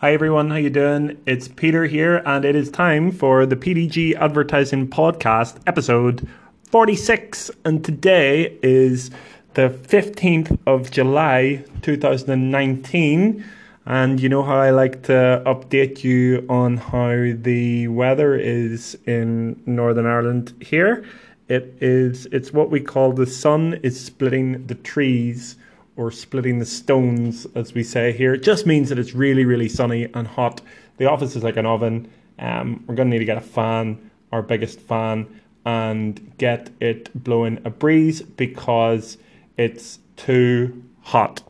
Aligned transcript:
Hi 0.00 0.12
everyone, 0.12 0.50
how 0.50 0.56
you 0.58 0.70
doing? 0.70 1.20
It's 1.26 1.48
Peter 1.48 1.86
here, 1.86 2.22
and 2.24 2.44
it 2.44 2.54
is 2.54 2.70
time 2.70 3.10
for 3.10 3.44
the 3.44 3.56
PDG 3.56 4.14
Advertising 4.14 4.86
Podcast, 4.86 5.56
episode 5.66 6.28
46. 6.70 7.50
And 7.64 7.84
today 7.84 8.56
is 8.62 9.10
the 9.54 9.70
15th 9.70 10.56
of 10.68 10.92
July 10.92 11.64
2019. 11.82 13.44
And 13.86 14.20
you 14.20 14.28
know 14.28 14.44
how 14.44 14.58
I 14.58 14.70
like 14.70 15.02
to 15.06 15.42
update 15.44 16.04
you 16.04 16.46
on 16.48 16.76
how 16.76 17.32
the 17.34 17.88
weather 17.88 18.36
is 18.36 18.96
in 19.04 19.60
Northern 19.66 20.06
Ireland 20.06 20.54
here. 20.60 21.04
It 21.48 21.76
is 21.80 22.26
it's 22.26 22.52
what 22.52 22.70
we 22.70 22.78
call 22.78 23.10
the 23.10 23.26
sun 23.26 23.80
is 23.82 24.00
splitting 24.00 24.64
the 24.68 24.76
trees 24.76 25.56
or 25.98 26.12
splitting 26.12 26.60
the 26.60 26.64
stones, 26.64 27.46
as 27.56 27.74
we 27.74 27.82
say 27.82 28.12
here. 28.12 28.32
It 28.32 28.44
just 28.44 28.66
means 28.66 28.88
that 28.88 29.00
it's 29.00 29.14
really, 29.14 29.44
really 29.44 29.68
sunny 29.68 30.08
and 30.14 30.28
hot. 30.28 30.60
The 30.96 31.06
office 31.06 31.34
is 31.34 31.42
like 31.42 31.56
an 31.56 31.66
oven. 31.66 32.08
Um, 32.38 32.84
we're 32.86 32.94
going 32.94 33.10
to 33.10 33.14
need 33.16 33.18
to 33.18 33.24
get 33.24 33.36
a 33.36 33.42
fan, 33.42 34.10
our 34.30 34.40
biggest 34.40 34.80
fan, 34.80 35.26
and 35.66 36.32
get 36.38 36.70
it 36.80 37.10
blowing 37.24 37.60
a 37.64 37.70
breeze 37.70 38.22
because 38.22 39.18
it's 39.56 39.98
too 40.16 40.84
hot. 41.02 41.42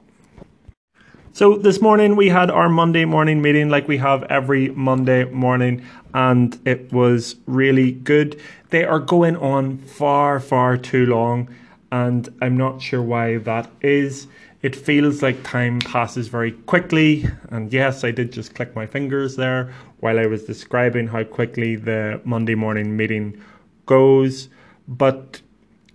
So 1.32 1.56
this 1.56 1.82
morning 1.82 2.16
we 2.16 2.30
had 2.30 2.50
our 2.50 2.70
Monday 2.70 3.04
morning 3.04 3.42
meeting 3.42 3.68
like 3.68 3.86
we 3.86 3.98
have 3.98 4.22
every 4.24 4.70
Monday 4.70 5.24
morning 5.24 5.84
and 6.14 6.58
it 6.64 6.90
was 6.90 7.36
really 7.46 7.92
good. 7.92 8.40
They 8.70 8.82
are 8.84 8.98
going 8.98 9.36
on 9.36 9.78
far 9.78 10.40
far 10.40 10.78
too 10.78 11.06
long 11.06 11.48
and 11.90 12.28
I'm 12.42 12.56
not 12.56 12.82
sure 12.82 13.02
why 13.02 13.38
that 13.38 13.70
is. 13.80 14.26
It 14.60 14.74
feels 14.74 15.22
like 15.22 15.42
time 15.44 15.78
passes 15.78 16.28
very 16.28 16.52
quickly, 16.52 17.26
and 17.50 17.72
yes, 17.72 18.02
I 18.02 18.10
did 18.10 18.32
just 18.32 18.54
click 18.54 18.74
my 18.74 18.86
fingers 18.86 19.36
there 19.36 19.72
while 20.00 20.18
I 20.18 20.26
was 20.26 20.44
describing 20.44 21.06
how 21.06 21.24
quickly 21.24 21.76
the 21.76 22.20
Monday 22.24 22.54
morning 22.54 22.96
meeting 22.96 23.40
goes. 23.86 24.48
But 24.88 25.40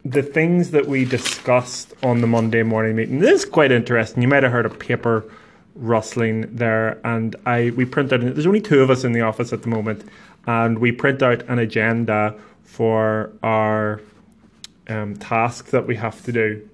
the 0.05 0.23
things 0.23 0.71
that 0.71 0.87
we 0.87 1.05
discussed 1.05 1.93
on 2.03 2.21
the 2.21 2.27
Monday 2.27 2.63
morning 2.63 2.95
meeting, 2.95 3.19
this 3.19 3.43
is 3.43 3.49
quite 3.49 3.71
interesting. 3.71 4.21
You 4.21 4.29
might 4.29 4.43
have 4.43 4.51
heard 4.51 4.65
a 4.65 4.69
paper 4.69 5.25
rustling 5.75 6.55
there, 6.55 6.99
and 7.05 7.35
I 7.45 7.71
we 7.75 7.85
print 7.85 8.13
out. 8.13 8.21
There's 8.21 8.47
only 8.47 8.61
two 8.61 8.81
of 8.81 8.89
us 8.89 9.03
in 9.03 9.11
the 9.11 9.21
office 9.21 9.51
at 9.51 9.61
the 9.61 9.69
moment, 9.69 10.03
and 10.47 10.79
we 10.79 10.91
print 10.91 11.21
out 11.21 11.43
an 11.49 11.59
agenda 11.59 12.35
for 12.63 13.31
our 13.43 14.01
um, 14.87 15.15
task 15.15 15.67
that 15.67 15.87
we 15.87 15.95
have 15.95 16.23
to 16.25 16.31
do. 16.31 16.69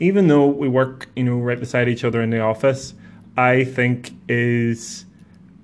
Even 0.00 0.28
though 0.28 0.46
we 0.46 0.68
work, 0.68 1.08
you 1.14 1.24
know, 1.24 1.38
right 1.38 1.58
beside 1.58 1.88
each 1.88 2.04
other 2.04 2.20
in 2.20 2.30
the 2.30 2.40
office, 2.40 2.94
I 3.36 3.64
think 3.64 4.12
is 4.28 5.04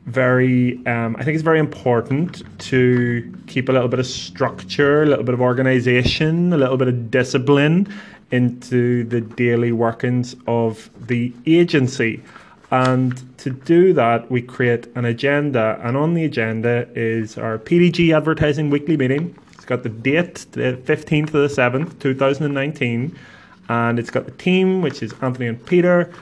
very 0.06 0.84
um, 0.86 1.14
I 1.18 1.24
think 1.24 1.34
it's 1.34 1.44
very 1.44 1.58
important 1.58 2.42
to 2.70 3.32
keep 3.46 3.68
a 3.68 3.72
little 3.72 3.88
bit 3.88 4.00
of 4.00 4.06
structure, 4.06 5.02
a 5.02 5.06
little 5.06 5.24
bit 5.24 5.34
of 5.34 5.40
organization, 5.40 6.52
a 6.52 6.56
little 6.56 6.76
bit 6.76 6.88
of 6.88 7.10
discipline 7.10 7.92
into 8.30 9.04
the 9.04 9.20
daily 9.20 9.72
workings 9.72 10.36
of 10.46 10.90
the 11.06 11.32
agency. 11.46 12.22
And 12.70 13.36
to 13.38 13.50
do 13.50 13.92
that, 13.94 14.30
we 14.30 14.42
create 14.42 14.86
an 14.94 15.04
agenda. 15.04 15.80
And 15.82 15.96
on 15.96 16.14
the 16.14 16.24
agenda 16.24 16.88
is 16.94 17.36
our 17.36 17.58
PDG 17.58 18.16
advertising 18.16 18.70
weekly 18.70 18.96
meeting 18.96 19.36
got 19.70 19.84
the 19.84 19.88
date, 19.88 20.46
the 20.50 20.76
15th 20.84 21.28
of 21.28 21.32
the 21.32 21.48
7th, 21.48 21.98
2019. 22.00 23.16
And 23.68 23.98
it's 24.00 24.10
got 24.10 24.24
the 24.24 24.32
team, 24.32 24.82
which 24.82 25.00
is 25.00 25.14
Anthony 25.22 25.46
and 25.46 25.64
Peter. 25.64 26.12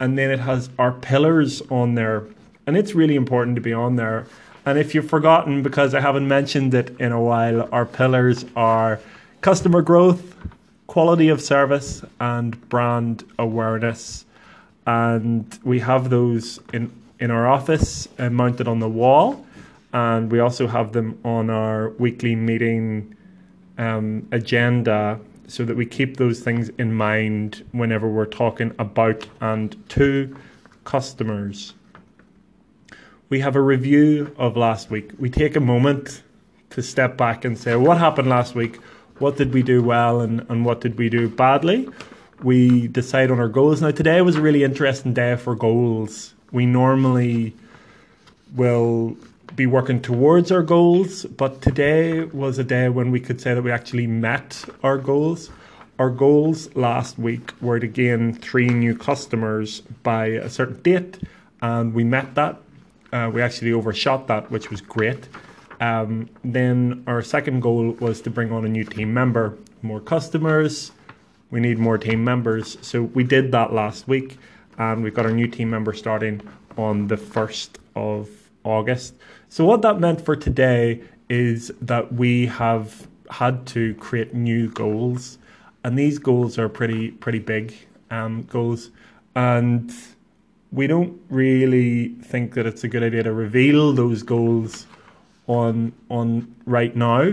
And 0.00 0.18
then 0.18 0.30
it 0.30 0.40
has 0.40 0.68
our 0.78 0.90
pillars 0.90 1.62
on 1.70 1.94
there. 1.94 2.24
And 2.66 2.76
it's 2.76 2.94
really 2.94 3.14
important 3.14 3.54
to 3.54 3.62
be 3.62 3.72
on 3.72 3.94
there. 3.94 4.26
And 4.66 4.76
if 4.76 4.92
you've 4.92 5.08
forgotten, 5.08 5.62
because 5.62 5.94
I 5.94 6.00
haven't 6.00 6.26
mentioned 6.26 6.74
it 6.74 6.96
in 6.98 7.12
a 7.12 7.20
while, 7.20 7.68
our 7.70 7.86
pillars 7.86 8.44
are 8.56 8.98
customer 9.40 9.82
growth, 9.82 10.34
quality 10.88 11.28
of 11.28 11.40
service, 11.40 12.04
and 12.18 12.68
brand 12.68 13.22
awareness. 13.38 14.24
And 14.84 15.56
we 15.62 15.78
have 15.78 16.10
those 16.10 16.58
in, 16.72 16.90
in 17.20 17.30
our 17.30 17.46
office 17.46 18.08
and 18.18 18.34
mounted 18.34 18.66
on 18.66 18.80
the 18.80 18.88
wall 18.88 19.45
and 19.96 20.30
we 20.30 20.40
also 20.40 20.66
have 20.66 20.92
them 20.92 21.18
on 21.24 21.48
our 21.48 21.88
weekly 21.98 22.36
meeting 22.36 23.16
um, 23.78 24.28
agenda 24.30 25.18
so 25.46 25.64
that 25.64 25.74
we 25.74 25.86
keep 25.86 26.18
those 26.18 26.40
things 26.40 26.68
in 26.76 26.92
mind 26.92 27.64
whenever 27.72 28.06
we're 28.06 28.26
talking 28.26 28.74
about 28.78 29.26
and 29.40 29.74
to 29.88 30.36
customers. 30.84 31.72
We 33.30 33.40
have 33.40 33.56
a 33.56 33.62
review 33.62 34.34
of 34.36 34.54
last 34.54 34.90
week. 34.90 35.12
We 35.18 35.30
take 35.30 35.56
a 35.56 35.60
moment 35.60 36.22
to 36.70 36.82
step 36.82 37.16
back 37.16 37.46
and 37.46 37.56
say, 37.56 37.74
what 37.74 37.96
happened 37.96 38.28
last 38.28 38.54
week? 38.54 38.76
What 39.18 39.38
did 39.38 39.54
we 39.54 39.62
do 39.62 39.82
well 39.82 40.20
and, 40.20 40.44
and 40.50 40.66
what 40.66 40.82
did 40.82 40.98
we 40.98 41.08
do 41.08 41.26
badly? 41.26 41.88
We 42.42 42.88
decide 42.88 43.30
on 43.30 43.38
our 43.38 43.48
goals. 43.48 43.80
Now, 43.80 43.92
today 43.92 44.20
was 44.20 44.36
a 44.36 44.42
really 44.42 44.62
interesting 44.62 45.14
day 45.14 45.36
for 45.36 45.54
goals. 45.54 46.34
We 46.52 46.66
normally 46.66 47.56
will 48.54 49.16
be 49.56 49.64
working 49.64 50.02
towards 50.02 50.52
our 50.52 50.62
goals, 50.62 51.24
but 51.24 51.62
today 51.62 52.24
was 52.24 52.58
a 52.58 52.64
day 52.64 52.90
when 52.90 53.10
we 53.10 53.18
could 53.18 53.40
say 53.40 53.54
that 53.54 53.62
we 53.62 53.70
actually 53.70 54.06
met 54.06 54.62
our 54.82 54.98
goals. 54.98 55.48
Our 55.98 56.10
goals 56.10 56.74
last 56.76 57.18
week 57.18 57.52
were 57.62 57.80
to 57.80 57.86
gain 57.86 58.34
three 58.34 58.68
new 58.68 58.94
customers 58.94 59.80
by 60.02 60.26
a 60.26 60.50
certain 60.50 60.82
date, 60.82 61.18
and 61.62 61.94
we 61.94 62.04
met 62.04 62.34
that. 62.34 62.60
Uh, 63.10 63.30
we 63.32 63.40
actually 63.40 63.72
overshot 63.72 64.26
that, 64.26 64.50
which 64.50 64.70
was 64.70 64.82
great. 64.82 65.26
Um, 65.80 66.28
then 66.44 67.02
our 67.06 67.22
second 67.22 67.60
goal 67.60 67.92
was 67.92 68.20
to 68.22 68.30
bring 68.30 68.52
on 68.52 68.66
a 68.66 68.68
new 68.68 68.84
team 68.84 69.14
member. 69.14 69.56
More 69.80 70.00
customers, 70.00 70.92
we 71.50 71.60
need 71.60 71.78
more 71.78 71.96
team 71.96 72.22
members. 72.22 72.76
So 72.82 73.04
we 73.04 73.24
did 73.24 73.52
that 73.52 73.72
last 73.72 74.06
week, 74.06 74.36
and 74.76 75.02
we've 75.02 75.14
got 75.14 75.24
our 75.24 75.32
new 75.32 75.46
team 75.46 75.70
member 75.70 75.94
starting 75.94 76.42
on 76.76 77.06
the 77.06 77.16
1st 77.16 77.70
of 77.94 78.28
August. 78.66 79.14
So, 79.48 79.64
what 79.64 79.82
that 79.82 80.00
meant 80.00 80.20
for 80.20 80.36
today 80.36 81.02
is 81.28 81.72
that 81.80 82.12
we 82.12 82.46
have 82.46 83.06
had 83.30 83.66
to 83.66 83.94
create 83.94 84.34
new 84.34 84.68
goals, 84.70 85.38
and 85.84 85.98
these 85.98 86.18
goals 86.18 86.58
are 86.58 86.68
pretty 86.68 87.12
pretty 87.12 87.38
big 87.38 87.74
um, 88.10 88.42
goals, 88.42 88.90
and 89.34 89.92
we 90.72 90.86
don't 90.86 91.18
really 91.30 92.08
think 92.22 92.54
that 92.54 92.66
it's 92.66 92.84
a 92.84 92.88
good 92.88 93.02
idea 93.02 93.22
to 93.22 93.32
reveal 93.32 93.92
those 93.92 94.22
goals 94.22 94.86
on 95.46 95.92
on 96.10 96.54
right 96.66 96.94
now, 96.96 97.32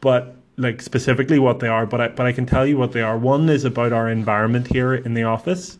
but 0.00 0.36
like 0.56 0.82
specifically 0.82 1.38
what 1.38 1.60
they 1.60 1.68
are. 1.68 1.86
But 1.86 2.00
I 2.00 2.08
but 2.08 2.26
I 2.26 2.32
can 2.32 2.46
tell 2.46 2.66
you 2.66 2.76
what 2.76 2.92
they 2.92 3.02
are. 3.02 3.18
One 3.18 3.48
is 3.48 3.64
about 3.64 3.92
our 3.92 4.08
environment 4.08 4.68
here 4.68 4.94
in 4.94 5.14
the 5.14 5.24
office. 5.24 5.78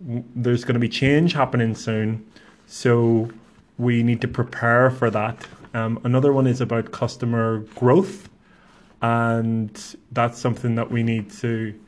There's 0.00 0.64
going 0.64 0.74
to 0.74 0.80
be 0.80 0.88
change 0.88 1.32
happening 1.32 1.74
soon, 1.74 2.26
so 2.66 3.30
we 3.78 4.02
need 4.02 4.20
to 4.22 4.28
prepare 4.28 4.90
for 4.90 5.10
that. 5.10 5.46
Um, 5.74 6.00
another 6.04 6.32
one 6.32 6.46
is 6.46 6.60
about 6.60 6.92
customer 6.92 7.58
growth, 7.74 8.28
and 9.02 9.96
that's 10.12 10.38
something 10.38 10.74
that 10.76 10.90
we 10.90 11.02
need 11.02 11.30
to 11.32 11.78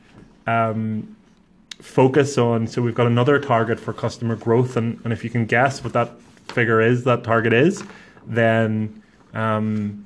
um, 0.45 1.15
focus 1.81 2.37
on. 2.37 2.67
So 2.67 2.81
we've 2.81 2.95
got 2.95 3.07
another 3.07 3.39
target 3.39 3.79
for 3.79 3.93
customer 3.93 4.35
growth, 4.35 4.77
and, 4.77 4.99
and 5.03 5.11
if 5.11 5.23
you 5.23 5.29
can 5.29 5.45
guess 5.45 5.83
what 5.83 5.93
that 5.93 6.11
figure 6.49 6.81
is, 6.81 7.03
that 7.05 7.23
target 7.23 7.53
is, 7.53 7.83
then 8.27 9.01
um, 9.33 10.05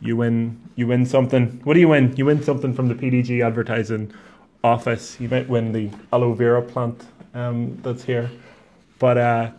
you 0.00 0.16
win. 0.16 0.60
You 0.76 0.88
win 0.88 1.06
something. 1.06 1.60
What 1.62 1.74
do 1.74 1.80
you 1.80 1.88
win? 1.88 2.16
You 2.16 2.26
win 2.26 2.42
something 2.42 2.74
from 2.74 2.88
the 2.88 2.94
PDG 2.96 3.44
advertising 3.46 4.12
office. 4.64 5.20
You 5.20 5.28
might 5.28 5.48
win 5.48 5.72
the 5.72 5.90
aloe 6.12 6.34
vera 6.34 6.62
plant 6.62 7.04
um, 7.34 7.76
that's 7.82 8.04
here, 8.04 8.30
but. 9.00 9.18
Uh, 9.18 9.50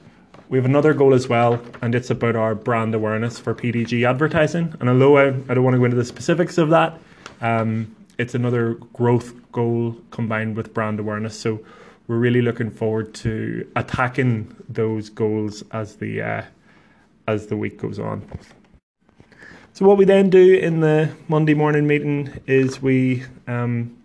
we 0.50 0.58
have 0.58 0.66
another 0.66 0.94
goal 0.94 1.14
as 1.14 1.28
well, 1.28 1.62
and 1.82 1.96
it's 1.96 2.10
about 2.10 2.36
our 2.36 2.54
brand 2.54 2.94
awareness 2.94 3.40
for 3.40 3.56
PDG 3.56 4.08
advertising. 4.08 4.76
And 4.80 4.90
although 4.90 5.18
I, 5.18 5.28
I 5.28 5.54
don't 5.54 5.64
want 5.64 5.74
to 5.74 5.80
go 5.80 5.86
into 5.86 5.98
the 5.98 6.06
specifics 6.06 6.58
of 6.58 6.70
that, 6.70 7.00
um, 7.42 7.96
it's 8.18 8.36
another 8.36 8.76
growth 8.94 9.34
goal 9.52 9.98
combined 10.12 10.56
with 10.56 10.74
brand 10.74 11.00
awareness. 11.00 11.40
So 11.40 11.60
we're 12.08 12.18
really 12.18 12.42
looking 12.42 12.70
forward 12.70 13.14
to 13.16 13.70
attacking 13.76 14.56
those 14.70 15.10
goals 15.10 15.64
as 15.72 15.96
the 15.96 16.22
uh, 16.22 16.44
as 17.28 17.48
the 17.48 17.58
week 17.58 17.80
goes 17.80 17.98
on. 17.98 18.28
So 19.74 19.86
what 19.86 19.98
we 19.98 20.06
then 20.06 20.30
do 20.30 20.56
in 20.56 20.80
the 20.80 21.12
Monday 21.28 21.56
morning 21.56 21.88
meeting 21.88 22.40
is 22.46 22.82
we 22.82 23.24
um, 23.48 23.98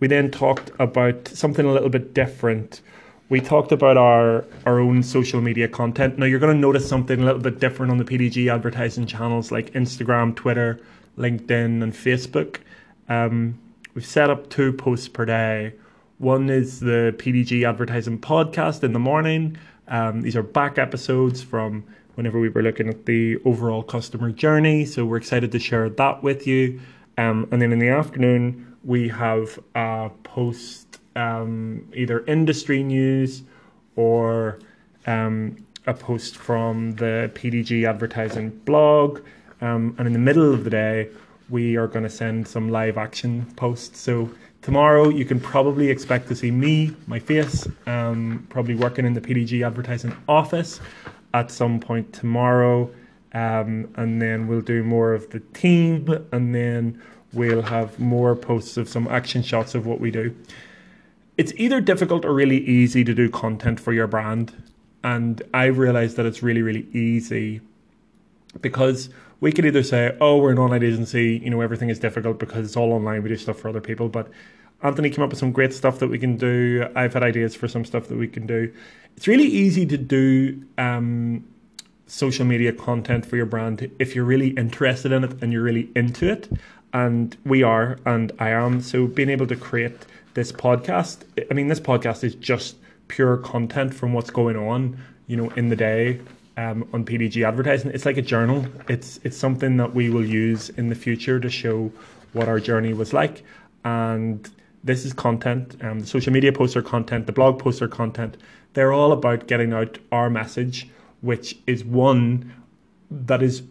we 0.00 0.06
then 0.06 0.30
talked 0.30 0.70
about 0.78 1.28
something 1.28 1.64
a 1.64 1.72
little 1.72 1.88
bit 1.88 2.12
different 2.12 2.82
we 3.28 3.40
talked 3.40 3.72
about 3.72 3.96
our 3.96 4.44
our 4.64 4.78
own 4.78 5.02
social 5.02 5.40
media 5.40 5.68
content. 5.68 6.18
Now 6.18 6.26
you're 6.26 6.38
going 6.38 6.54
to 6.54 6.60
notice 6.60 6.88
something 6.88 7.20
a 7.20 7.24
little 7.24 7.40
bit 7.40 7.58
different 7.58 7.90
on 7.90 7.98
the 7.98 8.04
PDG 8.04 8.52
advertising 8.52 9.06
channels 9.06 9.50
like 9.50 9.72
Instagram, 9.72 10.34
Twitter, 10.34 10.80
LinkedIn, 11.18 11.82
and 11.82 11.92
Facebook. 11.92 12.58
Um, 13.08 13.58
we've 13.94 14.06
set 14.06 14.30
up 14.30 14.48
two 14.50 14.72
posts 14.72 15.08
per 15.08 15.24
day. 15.24 15.74
One 16.18 16.48
is 16.48 16.80
the 16.80 17.14
PDG 17.18 17.68
advertising 17.68 18.18
podcast 18.18 18.82
in 18.82 18.92
the 18.92 18.98
morning, 18.98 19.58
Um, 19.88 20.22
these 20.22 20.34
are 20.34 20.42
back 20.42 20.78
episodes 20.78 21.42
from 21.42 21.84
whenever 22.16 22.40
we 22.40 22.48
were 22.48 22.62
looking 22.62 22.88
at 22.88 23.06
the 23.06 23.36
overall 23.44 23.82
customer 23.82 24.32
journey. 24.32 24.84
So 24.84 25.04
we're 25.04 25.18
excited 25.18 25.52
to 25.52 25.58
share 25.58 25.88
that 25.90 26.22
with 26.22 26.46
you. 26.46 26.80
Um, 27.18 27.46
and 27.50 27.60
then 27.62 27.72
in 27.72 27.78
the 27.78 27.88
afternoon, 27.88 28.74
we 28.82 29.08
have 29.08 29.58
a 29.74 30.10
post 30.24 30.95
um, 31.16 31.88
either 31.94 32.24
industry 32.26 32.82
news 32.82 33.42
or 33.96 34.58
um, 35.06 35.56
a 35.86 35.94
post 35.94 36.36
from 36.36 36.92
the 36.96 37.30
PDG 37.34 37.88
advertising 37.88 38.50
blog. 38.64 39.20
Um, 39.60 39.94
and 39.98 40.06
in 40.06 40.12
the 40.12 40.18
middle 40.18 40.52
of 40.52 40.64
the 40.64 40.70
day, 40.70 41.08
we 41.48 41.76
are 41.76 41.86
going 41.86 42.02
to 42.02 42.10
send 42.10 42.46
some 42.46 42.68
live 42.68 42.98
action 42.98 43.46
posts. 43.56 44.00
So 44.00 44.30
tomorrow, 44.62 45.08
you 45.08 45.24
can 45.24 45.40
probably 45.40 45.88
expect 45.88 46.28
to 46.28 46.34
see 46.34 46.50
me, 46.50 46.94
my 47.06 47.18
face, 47.18 47.66
um, 47.86 48.46
probably 48.50 48.74
working 48.74 49.06
in 49.06 49.14
the 49.14 49.20
PDG 49.20 49.66
advertising 49.66 50.14
office 50.28 50.80
at 51.34 51.50
some 51.50 51.80
point 51.80 52.12
tomorrow. 52.12 52.90
Um, 53.32 53.92
and 53.96 54.20
then 54.20 54.48
we'll 54.48 54.60
do 54.60 54.82
more 54.82 55.12
of 55.12 55.30
the 55.30 55.40
team, 55.40 56.08
and 56.32 56.54
then 56.54 57.00
we'll 57.32 57.62
have 57.62 57.98
more 57.98 58.34
posts 58.34 58.76
of 58.76 58.88
some 58.88 59.06
action 59.08 59.42
shots 59.42 59.74
of 59.74 59.86
what 59.86 60.00
we 60.00 60.10
do. 60.10 60.34
It's 61.36 61.52
either 61.56 61.80
difficult 61.80 62.24
or 62.24 62.32
really 62.32 62.58
easy 62.58 63.04
to 63.04 63.14
do 63.14 63.28
content 63.28 63.78
for 63.78 63.92
your 63.92 64.06
brand. 64.06 64.52
And 65.04 65.42
I've 65.52 65.78
realized 65.78 66.16
that 66.16 66.26
it's 66.26 66.42
really, 66.42 66.62
really 66.62 66.88
easy 66.92 67.60
because 68.60 69.10
we 69.40 69.52
could 69.52 69.66
either 69.66 69.82
say, 69.82 70.16
oh, 70.20 70.38
we're 70.38 70.52
an 70.52 70.58
online 70.58 70.82
agency, 70.82 71.40
you 71.44 71.50
know, 71.50 71.60
everything 71.60 71.90
is 71.90 71.98
difficult 71.98 72.38
because 72.38 72.64
it's 72.64 72.76
all 72.76 72.92
online, 72.92 73.22
we 73.22 73.28
do 73.28 73.36
stuff 73.36 73.58
for 73.58 73.68
other 73.68 73.80
people. 73.80 74.08
But 74.08 74.30
Anthony 74.82 75.10
came 75.10 75.22
up 75.22 75.30
with 75.30 75.38
some 75.38 75.52
great 75.52 75.72
stuff 75.72 75.98
that 75.98 76.08
we 76.08 76.18
can 76.18 76.36
do. 76.36 76.88
I've 76.94 77.14
had 77.14 77.22
ideas 77.22 77.54
for 77.54 77.68
some 77.68 77.84
stuff 77.84 78.08
that 78.08 78.16
we 78.16 78.28
can 78.28 78.46
do. 78.46 78.72
It's 79.16 79.26
really 79.26 79.44
easy 79.44 79.86
to 79.86 79.96
do 79.96 80.62
um, 80.78 81.46
social 82.06 82.44
media 82.44 82.72
content 82.72 83.26
for 83.26 83.36
your 83.36 83.46
brand 83.46 83.90
if 83.98 84.14
you're 84.14 84.24
really 84.24 84.50
interested 84.50 85.12
in 85.12 85.24
it 85.24 85.42
and 85.42 85.52
you're 85.52 85.62
really 85.62 85.90
into 85.94 86.30
it. 86.30 86.50
And 86.92 87.36
we 87.44 87.62
are, 87.62 87.98
and 88.06 88.32
I 88.38 88.50
am. 88.50 88.80
So 88.80 89.06
being 89.06 89.28
able 89.28 89.46
to 89.48 89.56
create 89.56 90.06
this 90.36 90.52
podcast, 90.52 91.22
I 91.50 91.54
mean, 91.54 91.68
this 91.68 91.80
podcast 91.80 92.22
is 92.22 92.34
just 92.34 92.76
pure 93.08 93.38
content 93.38 93.94
from 93.94 94.12
what's 94.12 94.28
going 94.28 94.56
on, 94.56 94.98
you 95.26 95.36
know, 95.36 95.48
in 95.52 95.70
the 95.70 95.76
day 95.76 96.20
um, 96.58 96.86
on 96.92 97.06
PDG 97.06 97.42
advertising. 97.42 97.90
It's 97.92 98.04
like 98.04 98.18
a 98.18 98.22
journal. 98.22 98.66
It's 98.86 99.18
it's 99.24 99.36
something 99.36 99.78
that 99.78 99.94
we 99.94 100.10
will 100.10 100.24
use 100.26 100.68
in 100.68 100.90
the 100.90 100.94
future 100.94 101.40
to 101.40 101.48
show 101.48 101.90
what 102.34 102.48
our 102.48 102.60
journey 102.60 102.92
was 102.92 103.14
like. 103.14 103.44
And 103.86 104.46
this 104.84 105.06
is 105.06 105.14
content. 105.14 105.74
Um, 105.82 106.00
the 106.00 106.06
social 106.06 106.34
media 106.34 106.52
posts 106.52 106.76
are 106.76 106.82
content. 106.82 107.24
The 107.24 107.32
blog 107.32 107.58
posts 107.58 107.80
are 107.80 107.88
content. 107.88 108.36
They're 108.74 108.92
all 108.92 109.12
about 109.12 109.46
getting 109.46 109.72
out 109.72 109.98
our 110.12 110.28
message, 110.28 110.86
which 111.22 111.56
is 111.66 111.82
one 111.82 112.52
that 113.10 113.42
is 113.42 113.62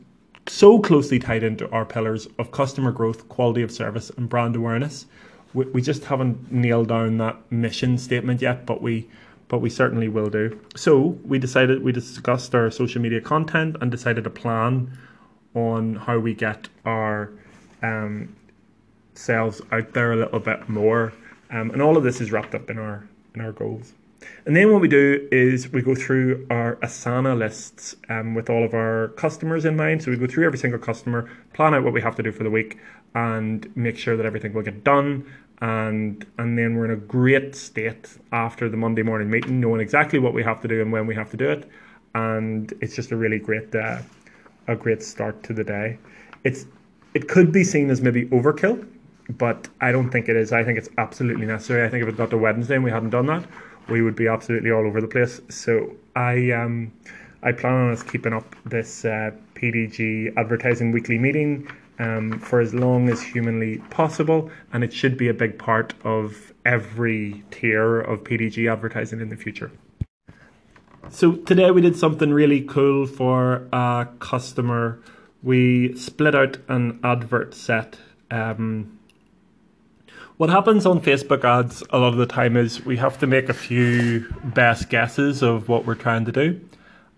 so 0.47 0.79
closely 0.79 1.19
tied 1.19 1.43
into 1.43 1.69
our 1.69 1.85
pillars 1.85 2.27
of 2.39 2.49
customer 2.51 2.91
growth, 2.91 3.29
quality 3.29 3.61
of 3.61 3.71
service, 3.71 4.09
and 4.17 4.27
brand 4.27 4.55
awareness. 4.55 5.05
We, 5.55 5.65
we 5.65 5.81
just 5.81 6.05
haven't 6.05 6.51
nailed 6.51 6.89
down 6.89 7.17
that 7.17 7.37
mission 7.51 7.97
statement 7.97 8.41
yet, 8.41 8.65
but 8.65 8.81
we 8.81 9.07
but 9.47 9.59
we 9.59 9.69
certainly 9.69 10.07
will 10.07 10.29
do. 10.29 10.59
So 10.75 11.19
we 11.23 11.37
decided 11.39 11.83
we 11.83 11.91
discussed 11.91 12.55
our 12.55 12.71
social 12.71 13.01
media 13.01 13.21
content 13.21 13.77
and 13.79 13.91
decided 13.91 14.25
a 14.25 14.29
plan 14.31 14.97
on 15.53 15.95
how 15.95 16.19
we 16.19 16.33
get 16.33 16.67
our 16.83 17.31
um, 17.83 18.35
sales 19.13 19.61
out 19.71 19.93
there 19.93 20.13
a 20.13 20.15
little 20.15 20.39
bit 20.39 20.67
more. 20.67 21.13
Um, 21.51 21.69
and 21.71 21.81
all 21.81 21.95
of 21.95 22.03
this 22.03 22.21
is 22.21 22.31
wrapped 22.31 22.55
up 22.55 22.69
in 22.69 22.77
our 22.77 23.07
in 23.33 23.41
our 23.41 23.51
goals. 23.51 23.93
And 24.45 24.55
then 24.55 24.71
what 24.71 24.81
we 24.81 24.87
do 24.87 25.27
is 25.31 25.71
we 25.71 25.81
go 25.81 25.93
through 25.93 26.47
our 26.49 26.77
Asana 26.77 27.37
lists 27.37 27.95
um, 28.09 28.33
with 28.33 28.49
all 28.49 28.63
of 28.63 28.73
our 28.73 29.09
customers 29.09 29.65
in 29.65 29.75
mind. 29.75 30.01
So 30.01 30.09
we 30.09 30.17
go 30.17 30.25
through 30.25 30.45
every 30.45 30.57
single 30.57 30.79
customer, 30.79 31.29
plan 31.53 31.73
out 31.75 31.83
what 31.83 31.93
we 31.93 32.01
have 32.01 32.15
to 32.15 32.23
do 32.23 32.31
for 32.31 32.43
the 32.43 32.49
week, 32.49 32.77
and 33.13 33.71
make 33.75 33.97
sure 33.97 34.17
that 34.17 34.25
everything 34.25 34.53
will 34.53 34.63
get 34.63 34.83
done 34.83 35.25
and 35.61 36.25
and 36.37 36.57
then 36.57 36.75
we're 36.75 36.85
in 36.85 36.91
a 36.91 36.95
great 36.95 37.55
state 37.55 38.17
after 38.31 38.69
the 38.69 38.77
Monday 38.77 39.03
morning 39.03 39.29
meeting, 39.29 39.59
knowing 39.59 39.81
exactly 39.81 40.19
what 40.19 40.33
we 40.33 40.43
have 40.43 40.61
to 40.61 40.67
do 40.67 40.81
and 40.81 40.91
when 40.91 41.07
we 41.07 41.15
have 41.15 41.31
to 41.31 41.37
do 41.37 41.49
it, 41.49 41.69
and 42.13 42.73
it's 42.81 42.95
just 42.95 43.11
a 43.11 43.15
really 43.15 43.39
great 43.39 43.73
uh, 43.73 43.99
a 44.67 44.75
great 44.75 45.01
start 45.03 45.41
to 45.43 45.53
the 45.53 45.63
day. 45.63 45.97
It's 46.43 46.65
it 47.13 47.27
could 47.27 47.51
be 47.51 47.63
seen 47.63 47.89
as 47.89 48.01
maybe 48.01 48.25
overkill, 48.27 48.85
but 49.37 49.67
I 49.81 49.91
don't 49.91 50.09
think 50.09 50.27
it 50.27 50.35
is. 50.35 50.51
I 50.51 50.63
think 50.63 50.77
it's 50.77 50.89
absolutely 50.97 51.45
necessary. 51.45 51.85
I 51.85 51.89
think 51.89 52.03
if 52.03 52.09
it 52.09 52.17
got 52.17 52.29
to 52.31 52.37
Wednesday 52.37 52.75
and 52.75 52.83
we 52.83 52.91
hadn't 52.91 53.11
done 53.11 53.27
that, 53.27 53.45
we 53.89 54.01
would 54.01 54.15
be 54.15 54.27
absolutely 54.27 54.71
all 54.71 54.85
over 54.85 54.99
the 54.99 55.07
place. 55.07 55.39
So 55.49 55.95
I 56.15 56.51
um 56.51 56.91
I 57.43 57.51
plan 57.51 57.73
on 57.73 57.91
us 57.91 58.03
keeping 58.03 58.33
up 58.33 58.55
this 58.65 59.05
uh, 59.05 59.31
PDG 59.53 60.33
advertising 60.35 60.91
weekly 60.91 61.19
meeting 61.19 61.67
um, 61.99 62.39
for 62.39 62.59
as 62.59 62.73
long 62.73 63.09
as 63.09 63.21
humanly 63.21 63.77
possible, 63.89 64.49
and 64.73 64.83
it 64.83 64.93
should 64.93 65.17
be 65.17 65.27
a 65.27 65.33
big 65.33 65.57
part 65.57 65.93
of 66.03 66.53
every 66.65 67.43
tier 67.51 68.01
of 68.01 68.23
PDG 68.23 68.71
advertising 68.71 69.21
in 69.21 69.29
the 69.29 69.37
future. 69.37 69.71
So 71.09 71.33
today 71.33 71.69
we 71.71 71.81
did 71.81 71.95
something 71.95 72.31
really 72.31 72.61
cool 72.61 73.05
for 73.05 73.67
a 73.71 74.07
customer. 74.19 74.99
We 75.43 75.95
split 75.95 76.33
out 76.33 76.57
an 76.67 76.99
advert 77.03 77.53
set. 77.53 77.97
Um, 78.31 78.99
what 80.37 80.49
happens 80.49 80.85
on 80.85 80.99
Facebook 80.99 81.45
ads 81.45 81.83
a 81.91 81.99
lot 81.99 82.09
of 82.09 82.17
the 82.17 82.25
time 82.25 82.57
is 82.57 82.83
we 82.83 82.97
have 82.97 83.19
to 83.19 83.27
make 83.27 83.47
a 83.47 83.53
few 83.53 84.25
best 84.43 84.89
guesses 84.89 85.41
of 85.41 85.69
what 85.69 85.85
we're 85.85 85.95
trying 85.95 86.25
to 86.25 86.31
do. 86.31 86.59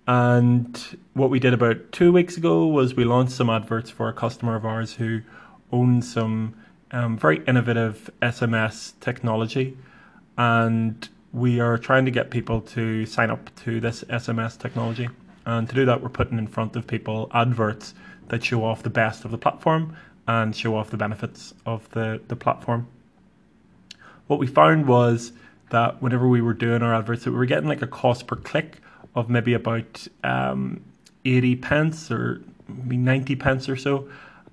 And 0.08 0.98
what 1.14 1.30
we 1.30 1.38
did 1.38 1.54
about 1.54 1.92
two 1.92 2.14
weeks 2.14 2.38
ago 2.38 2.66
was 2.66 2.96
we 2.96 3.04
launched 3.04 3.34
some 3.34 3.50
adverts 3.50 3.90
for 3.90 4.08
a 4.08 4.14
customer 4.14 4.56
of 4.56 4.66
ours 4.66 4.94
who 4.94 5.22
owns 5.72 6.12
some 6.12 6.56
um, 6.92 7.18
very 7.18 7.44
innovative 7.46 8.10
SMS 8.22 8.94
technology. 9.02 9.78
And 10.38 11.08
we 11.34 11.60
are 11.60 11.78
trying 11.78 12.06
to 12.06 12.12
get 12.12 12.32
people 12.32 12.62
to 12.62 13.06
sign 13.06 13.30
up 13.30 13.54
to 13.64 13.82
this 13.82 14.06
SMS 14.06 14.58
technology. 14.58 15.10
And 15.46 15.68
to 15.68 15.76
do 15.76 15.86
that, 15.86 16.02
we're 16.02 16.10
putting 16.10 16.38
in 16.38 16.48
front 16.48 16.78
of 16.78 16.88
people 16.88 17.30
adverts 17.34 17.94
that 18.30 18.44
show 18.44 18.64
off 18.64 18.84
the 18.84 18.90
best 18.90 19.26
of 19.26 19.32
the 19.32 19.38
platform 19.38 19.98
and 20.26 20.56
show 20.56 20.78
off 20.78 20.90
the 20.90 20.98
benefits 20.98 21.54
of 21.66 21.90
the, 21.92 22.22
the 22.30 22.36
platform. 22.36 22.88
What 24.28 24.40
we 24.40 24.48
found 24.48 24.88
was 24.88 25.34
that 25.70 26.02
whenever 26.02 26.28
we 26.30 26.42
were 26.42 26.54
doing 26.54 26.82
our 26.82 26.94
adverts, 26.94 27.26
that 27.26 27.32
we 27.32 27.38
were 27.38 27.46
getting 27.46 27.68
like 27.68 27.82
a 27.82 27.88
cost 27.88 28.28
per 28.28 28.38
click 28.38 28.82
of 29.16 29.30
maybe 29.30 29.54
about 29.54 30.08
um, 30.24 30.84
80 31.26 31.56
pence 31.58 32.12
or 32.12 32.42
maybe 32.68 32.98
90 32.98 33.36
pence 33.36 33.70
or 33.70 33.76
so. 33.76 34.08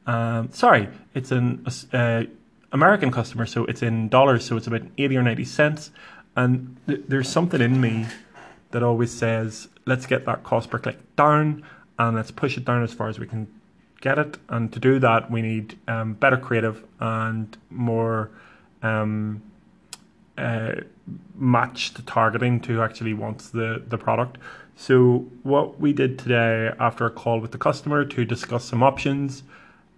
Um, 0.07 0.51
sorry, 0.51 0.89
it's 1.15 1.31
an 1.31 1.67
uh, 1.93 2.25
American 2.73 3.11
customer, 3.11 3.47
so 3.47 3.65
it's 3.65 3.83
in 3.83 4.09
dollars, 4.09 4.45
so 4.45 4.57
it's 4.57 4.67
about 4.67 4.83
80 4.99 5.17
or 5.17 5.23
90 5.23 5.45
cents. 5.45 5.91
And 6.37 6.77
th- 6.87 7.03
there's 7.09 7.29
something 7.29 7.61
in 7.61 7.81
me 7.81 8.07
that 8.73 8.83
always 8.83 9.13
says, 9.13 9.69
let's 9.87 10.07
get 10.07 10.27
that 10.27 10.43
cost 10.43 10.71
per 10.71 10.79
click 10.79 10.99
down 11.17 11.65
and 11.99 12.17
let's 12.17 12.31
push 12.31 12.57
it 12.57 12.65
down 12.65 12.83
as 12.83 12.93
far 12.93 13.09
as 13.09 13.19
we 13.19 13.27
can 13.27 13.47
get 14.01 14.19
it. 14.19 14.37
And 14.49 14.73
to 14.73 14.81
do 14.81 14.99
that, 14.99 15.31
we 15.31 15.43
need 15.43 15.79
um, 15.87 16.15
better 16.15 16.37
creative 16.37 16.85
and 16.99 17.57
more 17.71 18.31
um, 18.83 19.43
uh, 20.39 20.73
match 21.35 21.95
the 21.95 22.03
targeting 22.03 22.61
to 22.61 22.83
actually 22.83 23.15
wants 23.15 23.51
the, 23.51 23.83
the 23.87 23.99
product. 23.99 24.39
So 24.77 25.27
what 25.43 25.81
we 25.81 25.93
did 25.93 26.19
today 26.19 26.73
after 26.81 27.07
a 27.07 27.11
call 27.11 27.41
with 27.41 27.53
the 27.53 27.59
customer 27.59 28.05
to 28.05 28.25
discuss 28.25 28.65
some 28.65 28.83
options, 28.83 29.45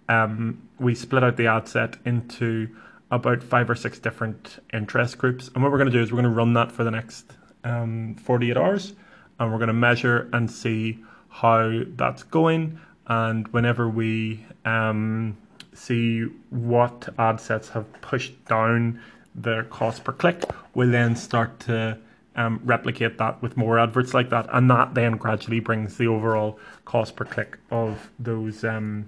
um, 0.09 0.61
we 0.79 0.93
split 0.95 1.23
out 1.23 1.37
the 1.37 1.47
ad 1.47 1.67
set 1.67 1.97
into 2.05 2.69
about 3.09 3.41
five 3.41 3.69
or 3.69 3.75
six 3.75 3.99
different 3.99 4.61
interest 4.73 5.17
groups. 5.17 5.49
And 5.53 5.63
what 5.63 5.71
we're 5.71 5.77
going 5.77 5.91
to 5.91 5.97
do 5.97 6.01
is 6.01 6.11
we're 6.11 6.21
going 6.21 6.31
to 6.31 6.37
run 6.37 6.53
that 6.53 6.71
for 6.71 6.83
the 6.83 6.91
next 6.91 7.33
um, 7.63 8.15
48 8.15 8.57
hours 8.57 8.93
and 9.39 9.51
we're 9.51 9.57
going 9.57 9.67
to 9.67 9.73
measure 9.73 10.29
and 10.33 10.49
see 10.49 10.99
how 11.29 11.81
that's 11.95 12.23
going. 12.23 12.79
And 13.07 13.47
whenever 13.49 13.87
we 13.89 14.45
um, 14.65 15.37
see 15.73 16.23
what 16.49 17.09
ad 17.17 17.39
sets 17.39 17.69
have 17.69 17.85
pushed 18.01 18.45
down 18.45 18.99
their 19.37 19.63
cost 19.63 20.03
per 20.03 20.11
click, 20.11 20.43
we'll 20.73 20.91
then 20.91 21.15
start 21.15 21.59
to 21.61 21.97
um, 22.35 22.59
replicate 22.63 23.17
that 23.19 23.41
with 23.41 23.55
more 23.55 23.79
adverts 23.79 24.13
like 24.13 24.29
that, 24.31 24.47
and 24.51 24.69
that 24.69 24.93
then 24.93 25.17
gradually 25.17 25.59
brings 25.59 25.97
the 25.97 26.07
overall 26.07 26.59
cost 26.85 27.15
per 27.15 27.25
click 27.25 27.57
of 27.71 28.09
those 28.19 28.63
um, 28.63 29.07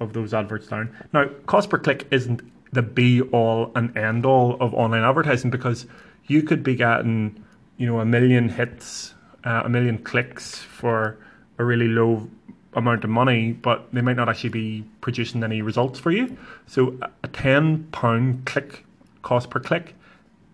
of 0.00 0.12
those 0.12 0.34
adverts 0.34 0.68
down. 0.68 0.94
Now, 1.12 1.26
cost 1.46 1.70
per 1.70 1.78
click 1.78 2.06
isn't 2.10 2.42
the 2.72 2.82
be 2.82 3.22
all 3.22 3.72
and 3.74 3.96
end 3.96 4.26
all 4.26 4.56
of 4.60 4.74
online 4.74 5.02
advertising 5.02 5.50
because 5.50 5.86
you 6.26 6.42
could 6.42 6.62
be 6.62 6.76
getting 6.76 7.44
you 7.76 7.86
know 7.86 8.00
a 8.00 8.04
million 8.04 8.48
hits, 8.48 9.14
uh, 9.44 9.62
a 9.64 9.68
million 9.68 9.98
clicks 9.98 10.56
for 10.56 11.18
a 11.58 11.64
really 11.64 11.88
low 11.88 12.28
amount 12.74 13.02
of 13.02 13.10
money, 13.10 13.52
but 13.52 13.92
they 13.92 14.00
might 14.00 14.16
not 14.16 14.28
actually 14.28 14.50
be 14.50 14.84
producing 15.00 15.42
any 15.42 15.62
results 15.62 15.98
for 15.98 16.12
you. 16.12 16.36
So 16.66 16.96
a 17.24 17.28
ten 17.28 17.88
pound 17.90 18.46
click 18.46 18.84
cost 19.30 19.50
per 19.50 19.60
click 19.60 19.94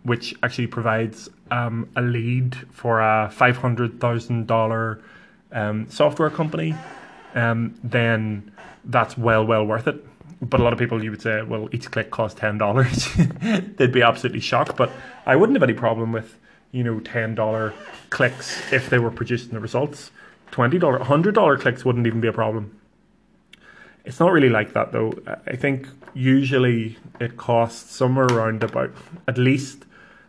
which 0.05 0.35
actually 0.43 0.67
provides 0.67 1.29
um, 1.51 1.89
a 1.97 2.03
lead 2.03 2.57
for 2.71 3.01
a 3.01 3.31
five 3.31 3.57
hundred 3.57 4.01
thousand 4.01 4.47
dollar 4.47 5.01
um, 5.53 5.89
software 5.89 6.31
company, 6.31 6.75
um, 7.35 7.75
then 7.83 8.53
that's 8.85 9.19
well 9.19 9.45
well 9.45 9.67
worth 9.67 9.89
it. 9.89 10.05
But 10.41 10.61
a 10.61 10.63
lot 10.63 10.75
of 10.75 10.79
people, 10.79 11.03
you 11.03 11.11
would 11.11 11.23
say, 11.23 11.41
well, 11.43 11.69
each 11.73 11.91
click 11.91 12.11
costs 12.11 12.39
ten 12.39 12.59
dollars. 12.59 13.09
They'd 13.77 13.93
be 13.93 14.03
absolutely 14.03 14.41
shocked. 14.41 14.77
But 14.77 14.91
I 15.27 15.37
wouldn't 15.37 15.57
have 15.57 15.63
any 15.63 15.77
problem 15.77 16.13
with 16.13 16.39
you 16.71 16.85
know 16.85 17.01
ten 17.01 17.35
dollar 17.35 17.73
clicks 18.11 18.73
if 18.73 18.91
they 18.91 18.99
were 18.99 19.11
producing 19.11 19.51
the 19.51 19.61
results. 19.61 20.11
Twenty 20.51 20.79
dollar, 20.79 20.99
hundred 20.99 21.35
dollar 21.35 21.57
clicks 21.57 21.85
wouldn't 21.85 22.07
even 22.07 22.21
be 22.21 22.29
a 22.29 22.33
problem. 22.33 22.79
It's 24.05 24.21
not 24.21 24.33
really 24.33 24.51
like 24.51 24.75
that 24.75 24.93
though. 24.93 25.13
I 25.47 25.57
think 25.57 25.89
usually 26.13 26.99
it 27.21 27.37
costs 27.37 27.95
somewhere 27.95 28.27
around 28.27 28.63
about 28.63 28.93
at 29.27 29.39
least 29.39 29.87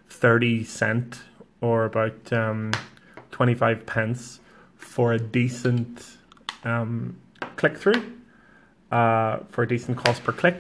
30 0.10 0.64
cent 0.64 1.22
or 1.62 1.86
about 1.86 2.32
um, 2.32 2.72
25 3.32 3.86
pence 3.86 4.40
for 4.76 5.12
a 5.12 5.20
decent 5.20 6.18
um, 6.64 7.18
click 7.58 7.78
through, 7.78 8.14
uh, 8.92 9.40
for 9.50 9.64
a 9.64 9.68
decent 9.68 9.98
cost 9.98 10.24
per 10.24 10.32
click. 10.32 10.58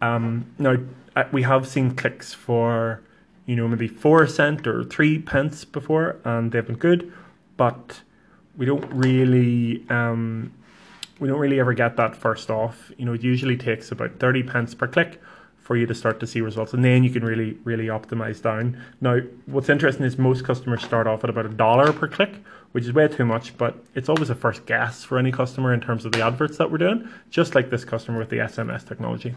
Um, 0.00 0.46
now, 0.58 0.76
uh, 1.16 1.24
we 1.32 1.42
have 1.42 1.66
seen 1.66 1.94
clicks 1.96 2.32
for, 2.32 3.00
you 3.46 3.56
know, 3.56 3.66
maybe 3.66 3.88
four 3.88 4.26
cent 4.26 4.66
or 4.66 4.84
three 4.84 5.18
pence 5.18 5.64
before, 5.64 6.16
and 6.24 6.52
they've 6.52 6.66
been 6.66 6.76
good, 6.76 7.12
but 7.56 8.02
we 8.56 8.66
don't 8.66 8.84
really. 8.92 9.84
Um, 9.90 10.52
we 11.18 11.28
don't 11.28 11.38
really 11.38 11.60
ever 11.60 11.72
get 11.72 11.96
that 11.96 12.16
first 12.16 12.50
off. 12.50 12.90
You 12.96 13.06
know, 13.06 13.14
it 13.14 13.22
usually 13.22 13.56
takes 13.56 13.90
about 13.90 14.18
30 14.18 14.42
pence 14.42 14.74
per 14.74 14.86
click 14.86 15.20
for 15.58 15.76
you 15.76 15.86
to 15.86 15.94
start 15.94 16.20
to 16.20 16.26
see 16.26 16.40
results, 16.40 16.74
and 16.74 16.84
then 16.84 17.02
you 17.02 17.10
can 17.10 17.24
really, 17.24 17.58
really 17.64 17.86
optimize 17.86 18.40
down. 18.40 18.80
Now, 19.00 19.18
what's 19.46 19.68
interesting 19.68 20.04
is 20.04 20.16
most 20.16 20.44
customers 20.44 20.84
start 20.84 21.08
off 21.08 21.24
at 21.24 21.30
about 21.30 21.46
a 21.46 21.48
dollar 21.48 21.92
per 21.92 22.06
click, 22.06 22.34
which 22.70 22.84
is 22.84 22.92
way 22.92 23.08
too 23.08 23.24
much, 23.24 23.56
but 23.56 23.82
it's 23.96 24.08
always 24.08 24.30
a 24.30 24.34
first 24.36 24.64
guess 24.66 25.02
for 25.02 25.18
any 25.18 25.32
customer 25.32 25.74
in 25.74 25.80
terms 25.80 26.04
of 26.04 26.12
the 26.12 26.22
adverts 26.22 26.56
that 26.58 26.70
we're 26.70 26.78
doing, 26.78 27.08
just 27.30 27.56
like 27.56 27.70
this 27.70 27.84
customer 27.84 28.18
with 28.18 28.28
the 28.28 28.36
SMS 28.36 28.86
technology. 28.86 29.34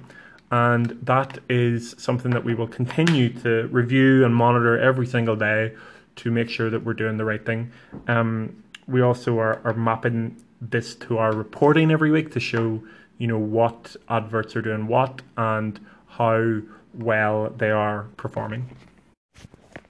And 0.52 0.90
that 1.04 1.40
is 1.50 1.96
something 1.98 2.32
that 2.32 2.44
we 2.44 2.54
will 2.54 2.68
continue 2.68 3.30
to 3.42 3.68
review 3.68 4.24
and 4.24 4.36
monitor 4.36 4.80
every 4.80 5.08
single 5.08 5.36
day 5.36 5.74
to 6.18 6.32
make 6.32 6.50
sure 6.50 6.70
that 6.70 6.84
we're 6.84 6.94
doing 6.94 7.18
the 7.18 7.26
right 7.26 7.44
thing. 7.44 7.72
Um, 8.08 8.64
we 8.88 9.02
also 9.02 9.40
are, 9.40 9.62
are 9.64 9.74
mapping 9.74 10.36
this 10.62 10.96
to 10.96 11.18
our 11.18 11.34
reporting 11.34 11.92
every 11.92 12.12
week 12.12 12.32
to 12.32 12.40
show 12.40 12.82
you 13.18 13.28
know 13.28 13.38
what 13.38 13.96
adverts 14.08 14.56
are 14.56 14.62
doing 14.62 14.88
what 14.88 15.22
and 15.38 15.80
how 16.08 16.60
well 16.94 17.50
they 17.58 17.70
are 17.70 18.08
performing. 18.18 18.70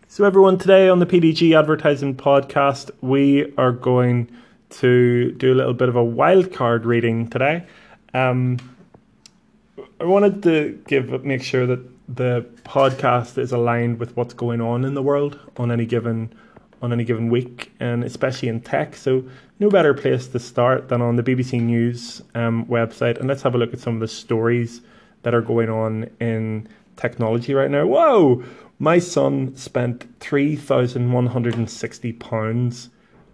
So 0.08 0.26
everyone, 0.26 0.58
today 0.58 0.90
on 0.90 1.00
the 1.00 1.06
PDG 1.06 1.58
Advertising 1.58 2.16
Podcast, 2.16 2.90
we 3.02 3.54
are 3.58 3.72
going 3.72 4.30
to 4.72 5.32
do 5.34 5.54
a 5.54 5.56
little 5.56 5.74
bit 5.74 5.88
of 5.88 5.96
a 5.96 6.04
wildcard 6.04 6.86
reading 6.86 7.30
today. 7.30 7.66
Um, 8.14 8.58
I 10.02 10.06
wanted 10.06 10.42
to 10.44 10.82
give 10.88 11.24
make 11.24 11.44
sure 11.44 11.68
that 11.68 11.80
the 12.16 12.46
podcast 12.64 13.38
is 13.38 13.52
aligned 13.52 14.00
with 14.00 14.18
what's 14.18 14.34
going 14.34 14.62
on 14.62 14.84
in 14.84 14.96
the 14.96 15.04
world 15.04 15.40
on 15.58 15.72
any 15.72 15.86
given 15.86 16.34
on 16.82 16.94
any 16.94 17.04
given 17.04 17.30
week, 17.30 17.72
and 17.80 18.04
especially 18.04 18.48
in 18.48 18.62
tech. 18.62 18.96
So, 18.96 19.24
no 19.60 19.70
better 19.70 19.94
place 19.94 20.28
to 20.28 20.40
start 20.40 20.88
than 20.88 21.02
on 21.02 21.18
the 21.18 21.24
BBC 21.24 21.62
News 21.62 22.22
um, 22.34 22.66
website. 22.66 23.20
And 23.20 23.28
let's 23.28 23.42
have 23.42 23.56
a 23.56 23.58
look 23.58 23.74
at 23.74 23.80
some 23.80 23.96
of 23.96 24.00
the 24.00 24.08
stories 24.08 24.80
that 25.24 25.34
are 25.34 25.42
going 25.42 25.70
on 25.70 26.10
in 26.22 26.70
technology 26.96 27.54
right 27.54 27.70
now. 27.70 27.86
Whoa! 27.86 28.42
My 28.80 29.00
son 29.00 29.58
spent 29.58 30.20
£3,160 30.20 32.90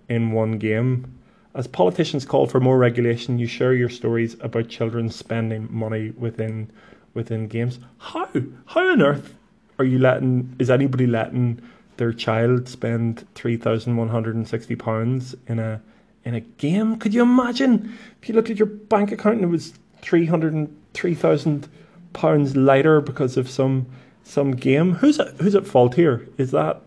in 0.09 0.31
one 0.31 0.57
game. 0.57 1.19
As 1.53 1.67
politicians 1.67 2.25
call 2.25 2.47
for 2.47 2.59
more 2.59 2.79
regulation, 2.79 3.37
you 3.37 3.45
share 3.45 3.73
your 3.73 3.89
stories 3.89 4.35
about 4.41 4.67
children 4.67 5.09
spending 5.09 5.67
money 5.71 6.11
within 6.17 6.71
within 7.13 7.47
games. 7.47 7.79
How? 7.99 8.27
How 8.65 8.91
on 8.91 9.01
earth 9.01 9.35
are 9.77 9.85
you 9.85 9.99
letting 9.99 10.55
is 10.59 10.71
anybody 10.71 11.07
letting 11.07 11.61
their 11.97 12.11
child 12.11 12.67
spend 12.67 13.25
three 13.35 13.55
thousand 13.55 13.95
one 13.95 14.09
hundred 14.09 14.35
and 14.35 14.45
sixty 14.47 14.75
pounds 14.75 15.33
in 15.47 15.59
a 15.59 15.81
in 16.25 16.33
a 16.33 16.41
game. 16.41 16.97
Could 16.97 17.13
you 17.13 17.21
imagine 17.21 17.97
if 18.21 18.27
you 18.27 18.35
looked 18.35 18.49
at 18.49 18.57
your 18.57 18.65
bank 18.65 19.11
account 19.11 19.35
and 19.35 19.45
it 19.45 19.49
was 19.49 19.73
three 20.01 20.25
hundred 20.25 20.53
and 20.53 20.75
three 20.93 21.15
thousand 21.15 21.69
pounds 22.13 22.55
lighter 22.55 22.99
because 22.99 23.37
of 23.37 23.49
some 23.49 23.85
some 24.23 24.51
game? 24.51 24.93
Who's 24.95 25.19
at, 25.19 25.29
who's 25.39 25.55
at 25.55 25.67
fault 25.67 25.95
here? 25.95 26.27
Is 26.37 26.51
that 26.51 26.81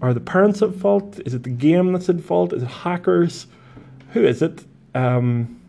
are 0.00 0.14
the 0.14 0.20
parents 0.20 0.62
at 0.62 0.74
fault? 0.74 1.20
Is 1.26 1.34
it 1.34 1.42
the 1.42 1.50
game 1.50 1.92
that's 1.92 2.08
at 2.08 2.20
fault? 2.20 2.52
Is 2.52 2.62
it 2.62 2.68
hackers? 2.68 3.46
Who 4.12 4.24
is 4.24 4.42
it? 4.42 4.64
Um, 4.94 5.60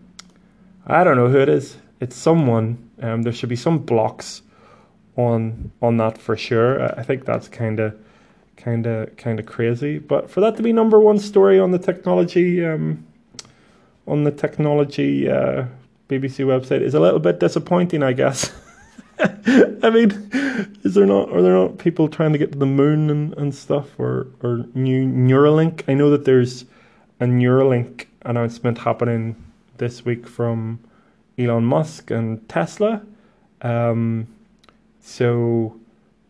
I 0.88 1.04
don't 1.04 1.18
know 1.18 1.30
who 1.30 1.40
it 1.40 1.50
is. 1.50 1.78
It's 2.00 2.16
someone. 2.16 2.90
Um, 3.02 3.24
there 3.24 3.34
should 3.34 3.50
be 3.50 3.56
some 3.56 3.80
blocks 3.80 4.42
on 5.18 5.72
on 5.82 5.98
that 5.98 6.18
for 6.18 6.38
sure. 6.38 6.98
I 6.98 7.04
think 7.04 7.26
that's 7.26 7.48
kind 7.48 7.80
of 7.80 7.98
kind 8.56 8.86
of 8.86 9.16
kind 9.18 9.40
of 9.40 9.46
crazy. 9.46 10.00
But 10.00 10.30
for 10.30 10.40
that 10.42 10.56
to 10.58 10.64
be 10.64 10.72
number 10.72 11.00
one 11.00 11.20
story 11.20 11.60
on 11.60 11.72
the 11.72 11.80
technology 11.80 12.66
um, 12.66 13.06
on 14.10 14.24
the 14.24 14.32
technology 14.32 15.30
uh, 15.30 15.66
BBC 16.10 16.46
website 16.46 16.82
is 16.82 16.94
a 16.94 17.00
little 17.00 17.20
bit 17.20 17.40
disappointing, 17.40 18.04
I 18.04 18.14
guess. 18.14 18.52
I 19.20 19.90
mean, 19.90 20.30
is 20.84 20.96
there 20.96 21.06
not 21.06 21.32
are 21.32 21.42
there 21.42 21.54
not 21.54 21.78
people 21.78 22.08
trying 22.08 22.32
to 22.32 22.38
get 22.38 22.54
to 22.54 22.58
the 22.58 22.66
moon 22.66 23.10
and, 23.10 23.34
and 23.38 23.54
stuff 23.54 23.88
or 24.00 24.28
or 24.42 24.66
new 24.74 25.06
Neuralink? 25.06 25.84
I 25.88 25.94
know 25.94 26.10
that 26.10 26.26
there's 26.26 26.66
a 27.20 27.26
Neuralink 27.26 28.06
announcement 28.24 28.80
happening 28.80 29.36
this 29.78 30.06
week 30.06 30.28
from 30.28 30.80
Elon 31.38 31.66
Musk 31.66 32.12
and 32.12 32.48
Tesla. 32.50 33.02
Um, 33.62 34.28
so 35.02 35.78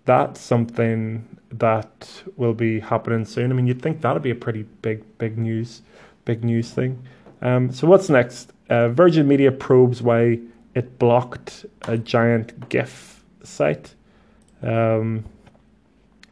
that's 0.06 0.40
something 0.40 1.28
that 1.52 2.24
will 2.38 2.54
be 2.54 2.80
happening 2.80 3.26
soon. 3.26 3.52
I 3.52 3.56
mean, 3.56 3.68
you'd 3.68 3.82
think 3.82 4.02
that'd 4.02 4.22
be 4.22 4.32
a 4.32 4.36
pretty 4.36 4.64
big, 4.82 5.04
big 5.18 5.38
news, 5.38 5.82
big 6.26 6.44
news 6.44 6.72
thing. 6.72 7.04
Um, 7.42 7.72
so 7.72 7.88
what's 7.88 8.10
next? 8.10 8.52
Uh, 8.70 8.90
Virgin 8.90 9.28
Media 9.28 9.52
probes 9.52 10.02
why 10.02 10.40
it 10.76 11.00
blocked 11.00 11.66
a 11.88 11.98
giant 11.98 12.70
GIF 12.70 13.24
site. 13.44 13.96
Um, 14.62 15.26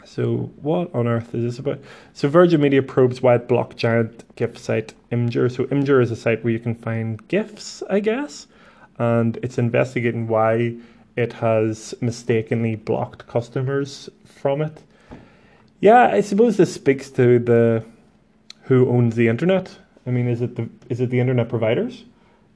so 0.05 0.51
what 0.61 0.93
on 0.93 1.07
earth 1.07 1.33
is 1.35 1.43
this 1.43 1.59
about? 1.59 1.79
So 2.13 2.29
Virgin 2.29 2.61
Media 2.61 2.81
probes 2.81 3.21
why 3.21 3.35
it 3.35 3.47
blocked 3.47 3.77
giant 3.77 4.23
GIF 4.35 4.57
site 4.57 4.93
Imgur. 5.11 5.51
So 5.51 5.65
Imgur 5.65 6.01
is 6.01 6.11
a 6.11 6.15
site 6.15 6.43
where 6.43 6.53
you 6.53 6.59
can 6.59 6.75
find 6.75 7.25
GIFs, 7.27 7.83
I 7.89 7.99
guess, 7.99 8.47
and 8.99 9.37
it's 9.43 9.57
investigating 9.57 10.27
why 10.27 10.75
it 11.15 11.33
has 11.33 11.93
mistakenly 11.99 12.75
blocked 12.75 13.27
customers 13.27 14.09
from 14.23 14.61
it. 14.61 14.83
Yeah, 15.79 16.07
I 16.07 16.21
suppose 16.21 16.57
this 16.57 16.73
speaks 16.73 17.09
to 17.11 17.39
the 17.39 17.83
who 18.63 18.89
owns 18.89 19.15
the 19.15 19.27
internet. 19.27 19.77
I 20.07 20.11
mean, 20.11 20.27
is 20.27 20.41
it 20.41 20.55
the 20.55 20.69
is 20.89 21.01
it 21.01 21.09
the 21.09 21.19
internet 21.19 21.49
providers? 21.49 22.05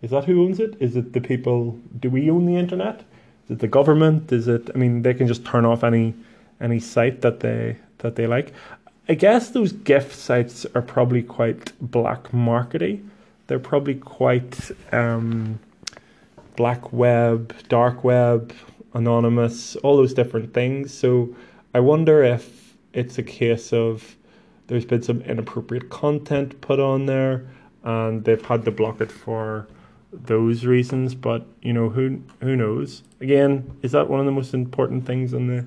Is 0.02 0.10
that 0.12 0.24
who 0.24 0.44
owns 0.44 0.60
it? 0.60 0.76
Is 0.80 0.96
it 0.96 1.14
the 1.14 1.22
people? 1.22 1.78
Do 2.00 2.10
we 2.10 2.32
own 2.32 2.46
the 2.46 2.56
internet? 2.56 3.02
Is 3.46 3.52
it 3.52 3.60
the 3.60 3.68
government? 3.68 4.32
Is 4.32 4.48
it? 4.48 4.70
I 4.74 4.78
mean, 4.78 5.02
they 5.04 5.14
can 5.14 5.28
just 5.28 5.46
turn 5.46 5.66
off 5.66 5.84
any 5.84 6.16
any 6.62 6.80
site 6.80 7.22
that 7.22 7.42
they 7.42 7.78
that 8.00 8.16
they 8.16 8.26
like. 8.26 8.54
I 9.10 9.16
guess 9.16 9.50
those 9.50 9.74
GIF 9.74 10.14
sites 10.14 10.66
are 10.74 10.82
probably 10.82 11.22
quite 11.22 11.74
black 11.82 12.32
markety. 12.32 13.06
They're 13.48 13.60
probably 13.60 13.96
quite 13.96 14.72
um, 14.94 15.60
black 16.56 16.94
web, 16.94 17.54
dark 17.68 18.04
web, 18.04 18.54
anonymous, 18.94 19.76
all 19.78 19.98
those 19.98 20.14
different 20.14 20.54
things. 20.54 20.94
So 20.94 21.36
I 21.74 21.80
wonder 21.82 22.24
if 22.24 22.76
it's 22.94 23.18
a 23.18 23.24
case 23.24 23.74
of 23.74 24.16
there's 24.72 24.86
been 24.86 25.04
some 25.04 25.22
inappropriate 25.24 25.90
content 25.90 26.62
put 26.62 26.80
on 26.80 27.06
there 27.06 27.46
and 27.84 28.24
they've 28.24 28.46
had 28.46 28.64
to 28.64 28.72
block 28.72 29.02
it 29.02 29.12
for 29.12 29.68
those 30.14 30.66
reasons 30.66 31.14
but 31.14 31.46
you 31.62 31.74
know 31.74 31.90
who 31.90 32.22
who 32.40 32.56
knows? 32.56 33.04
Again 33.20 33.78
is 33.82 33.92
that 33.92 34.10
one 34.10 34.22
of 34.22 34.26
the 34.26 34.32
most 34.32 34.54
important 34.54 35.06
things 35.06 35.34
on 35.34 35.48
the 35.48 35.66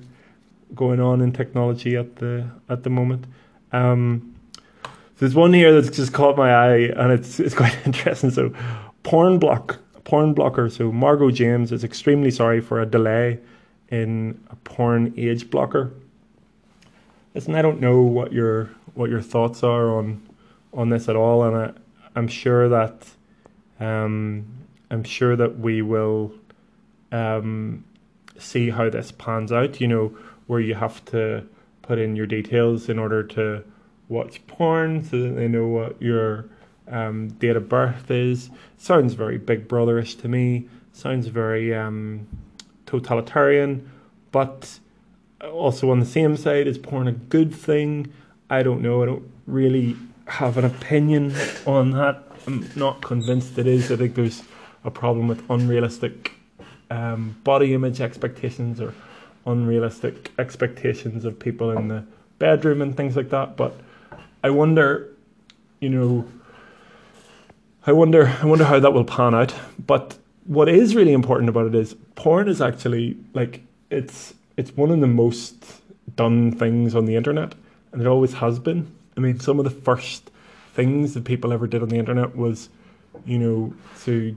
going 0.73 0.99
on 0.99 1.21
in 1.21 1.31
technology 1.31 1.95
at 1.95 2.15
the 2.15 2.49
at 2.67 2.81
the 2.81 2.89
moment? 2.89 3.27
Um, 3.71 4.35
there's 5.19 5.35
one 5.35 5.53
here 5.53 5.79
that's 5.79 5.95
just 5.95 6.11
caught 6.11 6.35
my 6.35 6.51
eye 6.51 6.91
and 6.97 7.11
it's 7.11 7.39
it's 7.45 7.53
quite 7.53 7.77
interesting. 7.85 8.31
So 8.31 8.53
porn 9.03 9.37
block 9.37 9.77
porn 10.03 10.33
blocker. 10.33 10.67
So 10.67 10.91
margot 10.91 11.29
james 11.29 11.71
is 11.71 11.83
extremely 11.83 12.31
sorry 12.31 12.59
for 12.59 12.81
a 12.81 12.87
delay 12.87 13.39
in 13.89 14.43
a 14.49 14.55
porn 14.55 15.13
age 15.15 15.51
blocker. 15.51 15.93
Listen, 17.35 17.53
I 17.53 17.61
don't 17.61 17.81
know 17.81 18.01
what 18.01 18.31
your 18.31 18.71
what 18.95 19.09
your 19.09 19.21
thoughts 19.21 19.63
are 19.63 19.95
on 19.95 20.27
on 20.73 20.89
this 20.89 21.07
at 21.07 21.15
all, 21.15 21.43
and 21.43 21.55
I, 21.55 21.71
I'm 22.15 22.27
sure 22.27 22.67
that 22.69 23.07
um, 23.79 24.45
I'm 24.89 25.03
sure 25.03 25.35
that 25.35 25.59
we 25.59 25.81
will 25.81 26.33
um, 27.11 27.85
see 28.37 28.69
how 28.71 28.89
this 28.89 29.11
pans 29.11 29.51
out. 29.51 29.79
You 29.79 29.87
know, 29.87 30.17
where 30.47 30.59
you 30.59 30.75
have 30.75 31.03
to 31.05 31.45
put 31.81 31.99
in 31.99 32.15
your 32.15 32.25
details 32.25 32.89
in 32.89 32.97
order 32.97 33.23
to 33.23 33.63
watch 34.09 34.45
porn 34.47 35.03
so 35.03 35.21
that 35.21 35.35
they 35.35 35.47
know 35.47 35.67
what 35.67 36.01
your 36.01 36.45
um, 36.87 37.29
date 37.29 37.55
of 37.55 37.69
birth 37.69 38.09
is. 38.11 38.49
Sounds 38.77 39.13
very 39.13 39.37
Big 39.37 39.67
Brotherish 39.67 40.19
to 40.21 40.27
me. 40.27 40.67
Sounds 40.93 41.27
very 41.27 41.73
um, 41.75 42.27
totalitarian, 42.85 43.89
but 44.31 44.79
also 45.41 45.91
on 45.91 45.99
the 45.99 46.05
same 46.05 46.37
side, 46.37 46.67
is 46.67 46.77
porn 46.77 47.07
a 47.07 47.11
good 47.11 47.53
thing? 47.53 48.11
I 48.49 48.63
don't 48.63 48.81
know. 48.81 49.03
I 49.03 49.05
don't 49.07 49.31
really 49.47 49.95
have 50.27 50.57
an 50.57 50.65
opinion 50.65 51.35
on 51.65 51.91
that. 51.91 52.23
I'm 52.47 52.69
not 52.75 53.01
convinced 53.01 53.57
it 53.57 53.67
is. 53.67 53.91
I 53.91 53.95
think 53.95 54.15
there's 54.15 54.43
a 54.83 54.91
problem 54.91 55.27
with 55.27 55.43
unrealistic 55.49 56.31
um, 56.91 57.35
body 57.43 57.73
image 57.73 58.01
expectations 58.01 58.79
or 58.79 58.93
unrealistic 59.45 60.31
expectations 60.37 61.25
of 61.25 61.39
people 61.39 61.71
in 61.71 61.87
the 61.87 62.03
bedroom 62.39 62.81
and 62.81 62.95
things 62.95 63.15
like 63.15 63.29
that. 63.29 63.57
But 63.57 63.79
I 64.43 64.49
wonder, 64.49 65.09
you 65.79 65.89
know, 65.89 66.27
I 67.87 67.91
wonder, 67.91 68.27
I 68.41 68.45
wonder 68.45 68.65
how 68.65 68.79
that 68.79 68.93
will 68.93 69.03
pan 69.03 69.33
out. 69.33 69.53
But 69.83 70.17
what 70.45 70.69
is 70.69 70.95
really 70.95 71.13
important 71.13 71.49
about 71.49 71.67
it 71.67 71.75
is 71.75 71.95
porn 72.15 72.47
is 72.47 72.61
actually 72.61 73.17
like 73.33 73.61
it's 73.89 74.33
it's 74.57 74.75
one 74.75 74.91
of 74.91 74.99
the 75.01 75.07
most 75.07 75.81
done 76.15 76.51
things 76.51 76.95
on 76.95 77.05
the 77.05 77.15
internet, 77.15 77.55
and 77.95 78.03
it 78.03 78.07
always 78.07 78.33
has 78.33 78.59
been. 78.59 78.93
I 79.15 79.21
mean, 79.21 79.39
some 79.39 79.57
of 79.57 79.63
the 79.63 79.71
first 79.71 80.29
things 80.73 81.13
that 81.13 81.23
people 81.23 81.53
ever 81.53 81.65
did 81.65 81.81
on 81.81 81.87
the 81.87 81.95
internet 81.95 82.35
was, 82.35 82.67
you 83.25 83.39
know, 83.39 83.73
to 84.03 84.35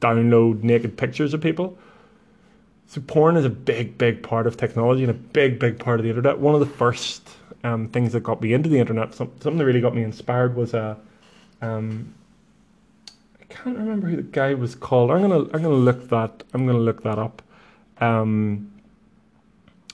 download 0.00 0.62
naked 0.62 0.96
pictures 0.96 1.34
of 1.34 1.42
people. 1.42 1.76
So 2.86 3.02
porn 3.02 3.36
is 3.36 3.44
a 3.44 3.50
big, 3.50 3.98
big 3.98 4.22
part 4.22 4.46
of 4.46 4.56
technology 4.56 5.02
and 5.02 5.10
a 5.10 5.14
big, 5.14 5.58
big 5.58 5.78
part 5.78 6.00
of 6.00 6.04
the 6.04 6.08
internet. 6.08 6.38
One 6.38 6.54
of 6.54 6.60
the 6.60 6.66
first 6.66 7.28
um, 7.62 7.88
things 7.88 8.12
that 8.14 8.22
got 8.22 8.40
me 8.40 8.54
into 8.54 8.70
the 8.70 8.78
internet, 8.78 9.14
something 9.14 9.58
that 9.58 9.64
really 9.66 9.82
got 9.82 9.94
me 9.94 10.02
inspired, 10.02 10.56
was 10.56 10.72
a. 10.72 10.96
Um, 11.60 12.14
I 13.38 13.44
can't 13.52 13.76
remember 13.76 14.08
who 14.08 14.16
the 14.16 14.22
guy 14.22 14.54
was 14.54 14.74
called. 14.74 15.10
I'm 15.10 15.20
gonna, 15.20 15.40
I'm 15.40 15.62
gonna 15.62 15.68
look 15.68 16.08
that. 16.08 16.42
I'm 16.54 16.66
gonna 16.66 16.78
look 16.78 17.02
that 17.02 17.18
up. 17.18 17.42
Um, 17.98 18.72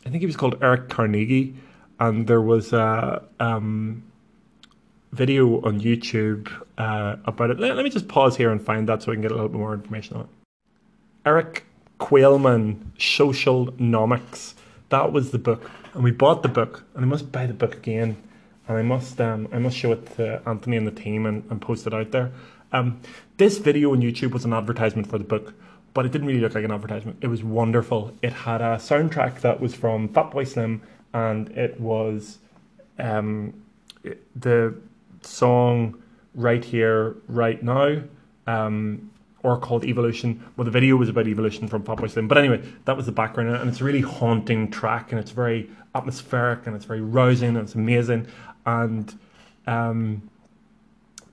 I 0.07 0.11
think 0.11 0.21
he 0.21 0.27
was 0.27 0.37
called 0.37 0.63
Eric 0.63 0.89
Carnegie, 0.89 1.57
and 2.01 2.27
there 2.27 2.41
was 2.41 2.73
a 2.73 3.23
um, 3.39 4.03
video 5.13 5.61
on 5.63 5.81
YouTube 5.81 6.51
uh, 6.79 7.17
about 7.27 7.51
it. 7.51 7.61
Let, 7.61 7.77
let, 7.77 7.85
me 7.85 7.91
just 7.91 8.09
pause 8.09 8.37
here 8.37 8.51
and 8.51 8.61
find 8.61 8.89
that 8.89 9.03
so 9.03 9.11
we 9.11 9.17
can 9.17 9.23
get 9.23 9.31
a 9.31 9.35
little 9.35 9.51
bit 9.51 9.59
more 9.59 9.75
information 9.75 10.17
on 10.17 10.23
it. 10.23 10.29
Erik 11.27 11.67
Qualman, 11.99 12.93
Socialnomics. 12.99 14.55
That 14.89 15.13
was 15.13 15.31
the 15.31 15.39
book, 15.39 15.71
and 15.95 16.03
we 16.03 16.11
bought 16.11 16.43
the 16.43 16.49
book, 16.49 16.85
and 16.95 17.05
I 17.05 17.07
must 17.07 17.31
buy 17.31 17.47
the 17.47 17.55
book 17.55 17.77
again, 17.77 18.17
and 18.67 18.79
I 18.79 18.83
must 18.83 19.21
um, 19.21 19.49
I 19.53 19.59
must 19.59 19.77
show 19.77 19.93
it 19.93 20.17
to 20.17 20.43
Anthony 20.47 20.77
and 20.77 20.87
the 20.87 20.93
team 20.93 21.27
and, 21.27 21.45
and 21.51 21.61
post 21.61 21.87
it 21.87 21.95
out 21.95 22.11
there. 22.11 22.33
Um, 22.73 23.01
this 23.37 23.59
video 23.59 23.93
on 23.93 24.01
YouTube 24.01 24.33
was 24.33 24.45
an 24.45 24.53
advertisement 24.53 25.09
for 25.09 25.19
the 25.19 25.25
book 25.25 25.55
but 25.93 26.07
it 26.07 26.13
didn't 26.13 26.29
really 26.29 26.41
look 26.41 26.55
like 26.55 26.65
an 26.65 26.71
advertisement. 26.71 27.19
It 27.21 27.27
was 27.27 27.43
wonderful. 27.43 28.13
It 28.23 28.33
had 28.33 28.61
a 28.61 28.77
soundtrack 28.77 29.41
that 29.41 29.61
was 29.61 29.75
from 29.75 30.09
Fatboy 30.09 30.47
Slim, 30.47 30.83
and 31.13 31.49
it 31.51 31.81
was 31.81 32.39
um, 32.99 33.55
the 34.37 34.75
song 35.23 36.03
"Right 36.35 36.65
Here, 36.65 37.17
Right 37.29 37.63
Now," 37.63 38.03
um, 38.47 39.11
or 39.43 39.59
called 39.59 39.85
"Evolution." 39.85 40.45
Well, 40.57 40.65
the 40.65 40.71
video 40.71 40.97
was 40.97 41.09
about 41.09 41.27
evolution 41.27 41.69
from 41.69 41.83
Fatboy 41.83 42.11
Slim, 42.11 42.29
but 42.29 42.39
anyway, 42.39 42.63
that 42.85 42.97
was 42.97 43.07
the 43.07 43.13
background, 43.13 43.51
and 43.55 43.69
it's 43.69 43.81
a 43.81 43.85
really 43.85 44.01
haunting 44.01 44.71
track, 44.71 45.13
and 45.13 45.21
it's 45.21 45.31
very 45.31 45.71
atmospheric, 45.95 46.67
and 46.67 46.77
it's 46.77 46.85
very 46.85 47.01
rousing, 47.01 47.51
and 47.51 47.59
it's 47.59 47.75
amazing, 47.75 48.27
and 48.67 49.19
um, 49.67 50.23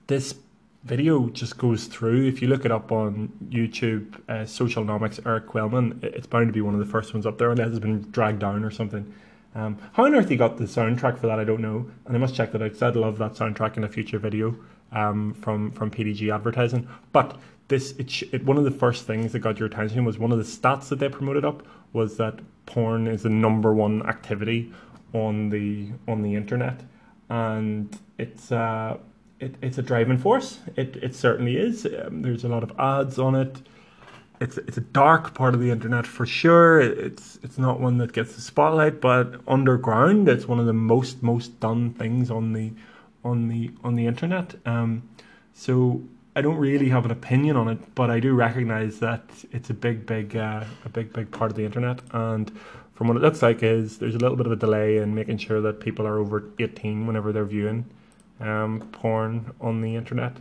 this 0.07 0.35
video 0.83 1.27
just 1.29 1.57
goes 1.57 1.85
through. 1.85 2.25
If 2.25 2.41
you 2.41 2.47
look 2.47 2.63
it 2.63 2.71
up 2.71 2.91
on 2.91 3.29
YouTube, 3.49 4.15
uh, 4.29 4.45
Socialnomics, 4.45 5.25
Erik 5.25 5.47
Qualman, 5.47 5.99
it's 6.01 6.27
bound 6.27 6.47
to 6.47 6.53
be 6.53 6.61
one 6.61 6.73
of 6.73 6.79
the 6.79 6.85
first 6.85 7.13
ones 7.13 7.25
up 7.25 7.37
there, 7.37 7.51
unless 7.51 7.69
it's 7.69 7.79
been 7.79 8.09
dragged 8.11 8.39
down 8.39 8.63
or 8.63 8.71
something. 8.71 9.13
Um, 9.57 9.79
how 9.93 10.05
on 10.05 10.13
earth 10.13 10.29
he 10.29 10.35
got 10.35 10.57
the 10.57 10.65
soundtrack 10.65 11.17
for 11.17 11.25
that, 11.25 11.39
I 11.39 11.43
don't 11.43 11.61
know, 11.61 11.89
and 12.05 12.15
I 12.15 12.19
must 12.19 12.35
check 12.35 12.51
that 12.51 12.61
out 12.61 12.65
because 12.65 12.83
I'd 12.83 12.95
love 12.95 13.17
that 13.17 13.33
soundtrack 13.33 13.75
in 13.75 13.83
a 13.83 13.87
future 13.87 14.19
video 14.19 14.55
um, 14.91 15.33
from 15.33 15.71
from 15.71 15.89
PDG 15.89 16.33
advertising. 16.33 16.87
But 17.11 17.39
this, 17.67 17.91
it, 17.93 18.21
it, 18.31 18.45
one 18.45 18.57
of 18.57 18.65
the 18.65 18.71
first 18.71 19.07
things 19.07 19.31
that 19.31 19.39
got 19.39 19.57
your 19.57 19.67
attention 19.67 20.05
was 20.05 20.19
one 20.19 20.31
of 20.31 20.37
the 20.37 20.43
stats 20.43 20.89
that 20.89 20.99
they 20.99 21.09
promoted 21.09 21.43
up 21.43 21.65
was 21.91 22.17
that 22.17 22.39
porn 22.67 23.07
is 23.07 23.23
the 23.23 23.29
number 23.29 23.73
one 23.73 24.05
activity 24.07 24.71
on 25.13 25.49
the 25.49 25.89
on 26.07 26.21
the 26.21 26.35
internet, 26.35 26.81
and 27.29 27.97
it's 28.19 28.51
uh, 28.51 28.97
it, 29.39 29.55
it's 29.63 29.79
a 29.79 29.81
driving 29.81 30.19
force. 30.19 30.59
It 30.75 30.97
it 30.97 31.15
certainly 31.15 31.57
is. 31.57 31.83
Um, 31.85 32.21
there's 32.21 32.43
a 32.43 32.47
lot 32.47 32.61
of 32.61 32.71
ads 32.77 33.17
on 33.17 33.33
it. 33.33 33.61
It's 34.39 34.57
it's 34.57 34.77
a 34.77 34.81
dark 34.81 35.33
part 35.33 35.53
of 35.53 35.59
the 35.59 35.71
internet 35.71 36.05
for 36.05 36.25
sure. 36.25 36.79
It's 36.79 37.39
it's 37.43 37.57
not 37.57 37.79
one 37.79 37.97
that 37.97 38.13
gets 38.13 38.35
the 38.35 38.41
spotlight, 38.41 39.01
but 39.01 39.41
underground, 39.47 40.29
it's 40.29 40.47
one 40.47 40.59
of 40.59 40.65
the 40.65 40.73
most 40.73 41.23
most 41.23 41.59
done 41.59 41.93
things 41.93 42.29
on 42.29 42.53
the 42.53 42.73
on 43.23 43.47
the 43.47 43.71
on 43.83 43.95
the 43.95 44.05
internet. 44.05 44.55
Um, 44.65 45.09
so 45.53 46.01
I 46.35 46.41
don't 46.41 46.57
really 46.57 46.89
have 46.89 47.03
an 47.05 47.11
opinion 47.11 47.55
on 47.55 47.67
it, 47.67 47.95
but 47.95 48.11
I 48.11 48.19
do 48.19 48.35
recognize 48.35 48.99
that 48.99 49.23
it's 49.51 49.71
a 49.71 49.73
big 49.73 50.05
big 50.05 50.35
uh, 50.35 50.65
a 50.85 50.89
big 50.89 51.13
big 51.13 51.31
part 51.31 51.49
of 51.51 51.57
the 51.57 51.65
internet 51.65 52.01
and 52.11 52.51
from 52.97 53.07
what 53.09 53.17
it 53.17 53.21
looks 53.21 53.43
like 53.43 53.61
is 53.61 53.99
there's 53.99 54.15
a 54.15 54.17
little 54.17 54.35
bit 54.35 54.47
of 54.47 54.51
a 54.51 54.55
delay 54.55 54.97
in 54.97 55.13
making 55.13 55.37
sure 55.37 55.61
that 55.61 55.79
people 55.79 56.07
are 56.07 56.17
over 56.17 56.43
18 56.57 57.05
whenever 57.05 57.31
they're 57.31 57.45
viewing 57.45 57.85
um, 58.39 58.87
porn 58.91 59.53
on 59.61 59.81
the 59.81 59.95
internet. 59.95 60.37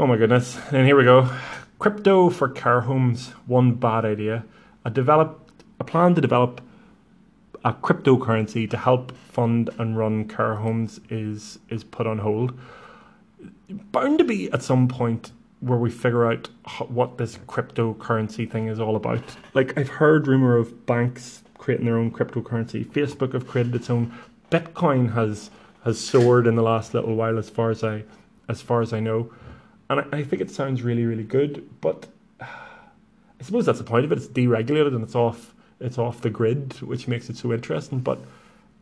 Oh 0.00 0.06
my 0.06 0.16
goodness. 0.16 0.58
And 0.72 0.86
here 0.86 0.96
we 0.96 1.04
go. 1.04 1.28
Crypto 1.78 2.30
for 2.30 2.48
car 2.48 2.80
homes, 2.80 3.32
one 3.46 3.74
bad 3.74 4.06
idea. 4.06 4.46
A 4.86 4.88
develop 4.88 5.52
a 5.78 5.84
plan 5.84 6.14
to 6.14 6.22
develop 6.22 6.62
a 7.66 7.74
cryptocurrency 7.74 8.68
to 8.70 8.78
help 8.78 9.12
fund 9.12 9.68
and 9.78 9.98
run 9.98 10.26
car 10.26 10.54
homes 10.54 11.00
is 11.10 11.58
is 11.68 11.84
put 11.84 12.06
on 12.06 12.16
hold. 12.16 12.58
Bound 13.92 14.16
to 14.16 14.24
be 14.24 14.50
at 14.52 14.62
some 14.62 14.88
point 14.88 15.32
where 15.60 15.76
we 15.76 15.90
figure 15.90 16.32
out 16.32 16.48
what 16.88 17.18
this 17.18 17.36
cryptocurrency 17.36 18.50
thing 18.50 18.68
is 18.68 18.80
all 18.80 18.96
about. 18.96 19.22
Like 19.52 19.76
I've 19.76 19.90
heard 19.90 20.26
rumor 20.26 20.56
of 20.56 20.86
banks 20.86 21.42
creating 21.58 21.84
their 21.84 21.98
own 21.98 22.10
cryptocurrency. 22.10 22.86
Facebook 22.86 23.34
have 23.34 23.46
created 23.46 23.74
its 23.74 23.90
own. 23.90 24.14
Bitcoin 24.50 25.12
has 25.12 25.50
has 25.84 26.00
soared 26.00 26.46
in 26.46 26.54
the 26.54 26.62
last 26.62 26.94
little 26.94 27.14
while, 27.16 27.36
as 27.36 27.50
far 27.50 27.68
as 27.70 27.84
I 27.84 28.04
as 28.48 28.62
far 28.62 28.80
as 28.80 28.94
I 28.94 29.00
know, 29.00 29.30
and 29.90 30.00
I, 30.00 30.18
I 30.18 30.24
think 30.24 30.40
it 30.40 30.50
sounds 30.50 30.82
really 30.82 31.04
really 31.04 31.24
good. 31.24 31.68
But 31.82 32.06
I 32.40 33.42
suppose 33.42 33.66
that's 33.66 33.78
the 33.78 33.84
point 33.84 34.06
of 34.06 34.12
it. 34.12 34.18
It's 34.18 34.28
deregulated 34.28 34.94
and 34.94 35.02
it's 35.02 35.14
off 35.14 35.54
it's 35.80 35.98
off 35.98 36.20
the 36.20 36.30
grid, 36.30 36.80
which 36.80 37.08
makes 37.08 37.28
it 37.28 37.36
so 37.36 37.52
interesting. 37.52 38.00
But 38.00 38.18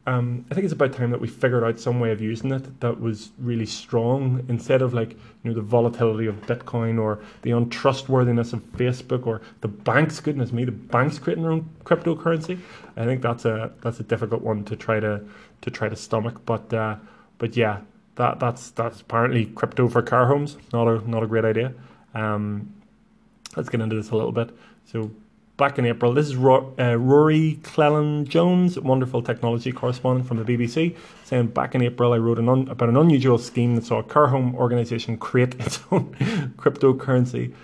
um, 0.07 0.47
I 0.51 0.55
think 0.55 0.65
it's 0.65 0.73
about 0.73 0.95
time 0.95 1.11
that 1.11 1.21
we 1.21 1.29
figured 1.29 1.63
out 1.63 1.79
some 1.79 2.01
way 2.01 2.13
of 2.13 2.21
using 2.21 2.51
it 2.51 2.81
that 2.81 2.99
was 2.99 3.31
really 3.39 3.67
strong 3.67 4.45
instead 4.49 4.81
of 4.81 4.95
like 4.95 5.13
you 5.13 5.51
know 5.51 5.55
the 5.55 5.61
volatility 5.61 6.27
of 6.27 6.35
Bitcoin 6.47 7.01
or 7.01 7.21
the 7.43 7.53
untrustworthiness 7.53 8.53
of 8.53 8.61
Facebook 8.73 9.27
or 9.27 9.43
the 9.61 9.69
banks. 9.69 10.21
Goodness 10.21 10.53
me, 10.53 10.65
the 10.65 10.73
banks 10.73 11.19
creating 11.19 11.43
their 11.45 11.53
own 11.53 11.69
cryptocurrency. 11.85 12.59
I 12.97 13.05
think 13.05 13.23
that's 13.23 13.45
a 13.45 13.73
that's 13.83 14.01
a 14.01 14.05
difficult 14.05 14.43
one 14.43 14.65
to 14.65 14.77
try 14.77 15.01
to 15.01 15.25
to 15.61 15.71
try 15.71 15.89
to 15.89 15.97
stomach. 15.97 16.41
But 16.45 16.73
uh, 16.73 16.97
but 17.39 17.57
yeah, 17.57 17.81
that 18.19 18.41
that's 18.41 18.71
that's 18.73 19.01
apparently 19.01 19.47
crypto 19.47 19.89
for 19.89 20.03
car 20.03 20.27
homes. 20.27 20.59
Not 20.73 20.87
a 20.87 21.09
not 21.11 21.23
a 21.23 21.27
great 21.27 21.45
idea. 21.45 21.73
Um, 22.15 22.75
let's 23.57 23.69
get 23.69 23.81
into 23.81 23.97
this 23.97 24.11
a 24.11 24.17
little 24.17 24.33
bit. 24.33 24.51
So 24.85 25.11
back 25.57 25.79
in 25.79 25.87
April. 25.87 26.13
This 26.13 26.27
is 26.29 26.35
uh, 26.35 26.97
Rory 26.99 27.59
Cellan 27.63 28.29
Jones, 28.29 28.79
wonderful 28.79 29.23
technology 29.23 29.73
correspondent 29.73 30.27
from 30.27 30.43
the 30.43 30.45
BBC, 30.45 30.97
saying 31.25 31.49
back 31.49 31.75
in 31.75 31.83
April 31.83 32.13
I 32.13 32.19
wrote 32.19 32.39
an 32.39 32.49
un- 32.49 32.69
about 32.69 32.89
an 32.89 32.97
unusual 32.97 33.39
scheme 33.39 33.77
that 33.77 33.85
saw 33.85 34.01
a 34.01 34.05
car 34.05 34.29
home 34.29 34.55
organisation 34.57 35.17
create 35.17 35.55
its 35.61 35.81
own 35.91 36.15
cryptocurrency. 36.59 37.55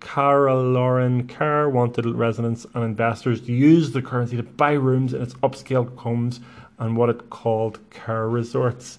Cara 0.00 0.54
Lauren 0.54 1.28
wanted 1.72 2.06
residents 2.06 2.64
and 2.74 2.84
investors 2.84 3.40
to 3.40 3.52
use 3.52 3.90
the 3.90 4.02
currency 4.02 4.36
to 4.36 4.42
buy 4.42 4.72
rooms 4.72 5.12
in 5.14 5.20
its 5.20 5.34
upscale 5.34 5.96
homes 5.96 6.38
and 6.78 6.96
what 6.96 7.10
it 7.10 7.28
called 7.30 7.78
car 7.90 8.28
resorts. 8.28 8.98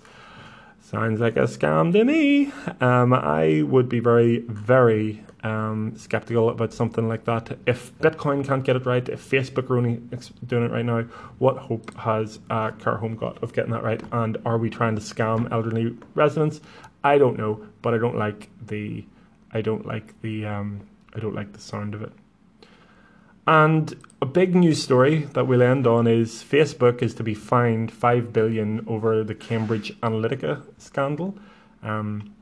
Sounds 0.89 1.19
like 1.19 1.35
a 1.35 1.41
scam 1.41 1.91
to 1.91 2.05
me. 2.05 2.49
Um, 2.79 3.11
I 3.11 3.61
would 3.63 3.89
be 3.89 3.99
very, 3.99 4.39
very 4.47 5.21
um, 5.43 5.93
skeptical 5.97 6.49
about 6.49 6.71
something 6.71 7.09
like 7.09 7.25
that. 7.25 7.57
If 7.65 7.93
Bitcoin 7.99 8.47
can't 8.47 8.63
get 8.63 8.77
it 8.77 8.85
right, 8.85 9.09
if 9.09 9.29
Facebook 9.29 9.69
are 9.69 9.75
only 9.75 10.01
doing 10.45 10.63
it 10.63 10.71
right 10.71 10.85
now, 10.85 11.01
what 11.39 11.57
hope 11.57 11.93
has 11.97 12.39
uh, 12.49 12.71
Home 12.71 13.17
got 13.17 13.43
of 13.43 13.51
getting 13.51 13.71
that 13.71 13.83
right? 13.83 14.01
And 14.13 14.37
are 14.45 14.57
we 14.57 14.69
trying 14.69 14.95
to 14.95 15.01
scam 15.01 15.51
elderly 15.51 15.93
residents? 16.15 16.61
I 17.03 17.17
don't 17.17 17.37
know, 17.37 17.67
but 17.81 17.93
I 17.93 17.97
don't 17.97 18.17
like 18.17 18.49
the, 18.65 19.03
I 19.51 19.59
don't 19.59 19.85
like 19.85 20.17
the, 20.21 20.45
um, 20.45 20.87
I 21.13 21.19
don't 21.19 21.35
like 21.35 21.51
the 21.51 21.59
sound 21.59 21.95
of 21.95 22.01
it. 22.01 22.13
And 23.47 23.95
a 24.21 24.25
big 24.25 24.55
news 24.55 24.81
story 24.81 25.19
that 25.33 25.47
we'll 25.47 25.61
end 25.61 25.87
on 25.87 26.07
is 26.07 26.43
Facebook 26.43 27.01
is 27.01 27.13
to 27.15 27.23
be 27.23 27.33
fined 27.33 27.91
five 27.91 28.33
billion 28.33 28.83
over 28.87 29.23
the 29.23 29.35
Cambridge 29.35 29.97
Analytica 30.01 30.61
scandal. 30.77 31.37
Um, 31.83 32.33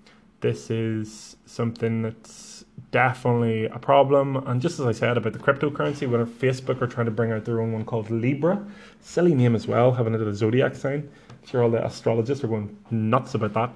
this 0.41 0.69
is 0.69 1.35
something 1.45 2.01
that's 2.01 2.65
definitely 2.91 3.65
a 3.65 3.79
problem. 3.79 4.37
And 4.47 4.61
just 4.61 4.79
as 4.79 4.85
I 4.85 4.91
said 4.91 5.17
about 5.17 5.33
the 5.33 5.39
cryptocurrency, 5.39 6.09
when 6.09 6.25
Facebook 6.25 6.81
are 6.81 6.87
trying 6.87 7.05
to 7.05 7.11
bring 7.11 7.31
out 7.31 7.45
their 7.45 7.61
own 7.61 7.73
one 7.73 7.85
called 7.85 8.09
Libra, 8.09 8.65
silly 9.01 9.35
name 9.35 9.55
as 9.55 9.67
well, 9.67 9.91
having 9.91 10.13
it 10.13 10.21
as 10.21 10.27
a 10.27 10.35
zodiac 10.35 10.75
sign. 10.75 11.09
I'm 11.29 11.47
sure 11.47 11.63
all 11.63 11.71
the 11.71 11.83
astrologists 11.83 12.43
are 12.43 12.47
going 12.47 12.77
nuts 12.89 13.33
about 13.33 13.53
that. 13.53 13.71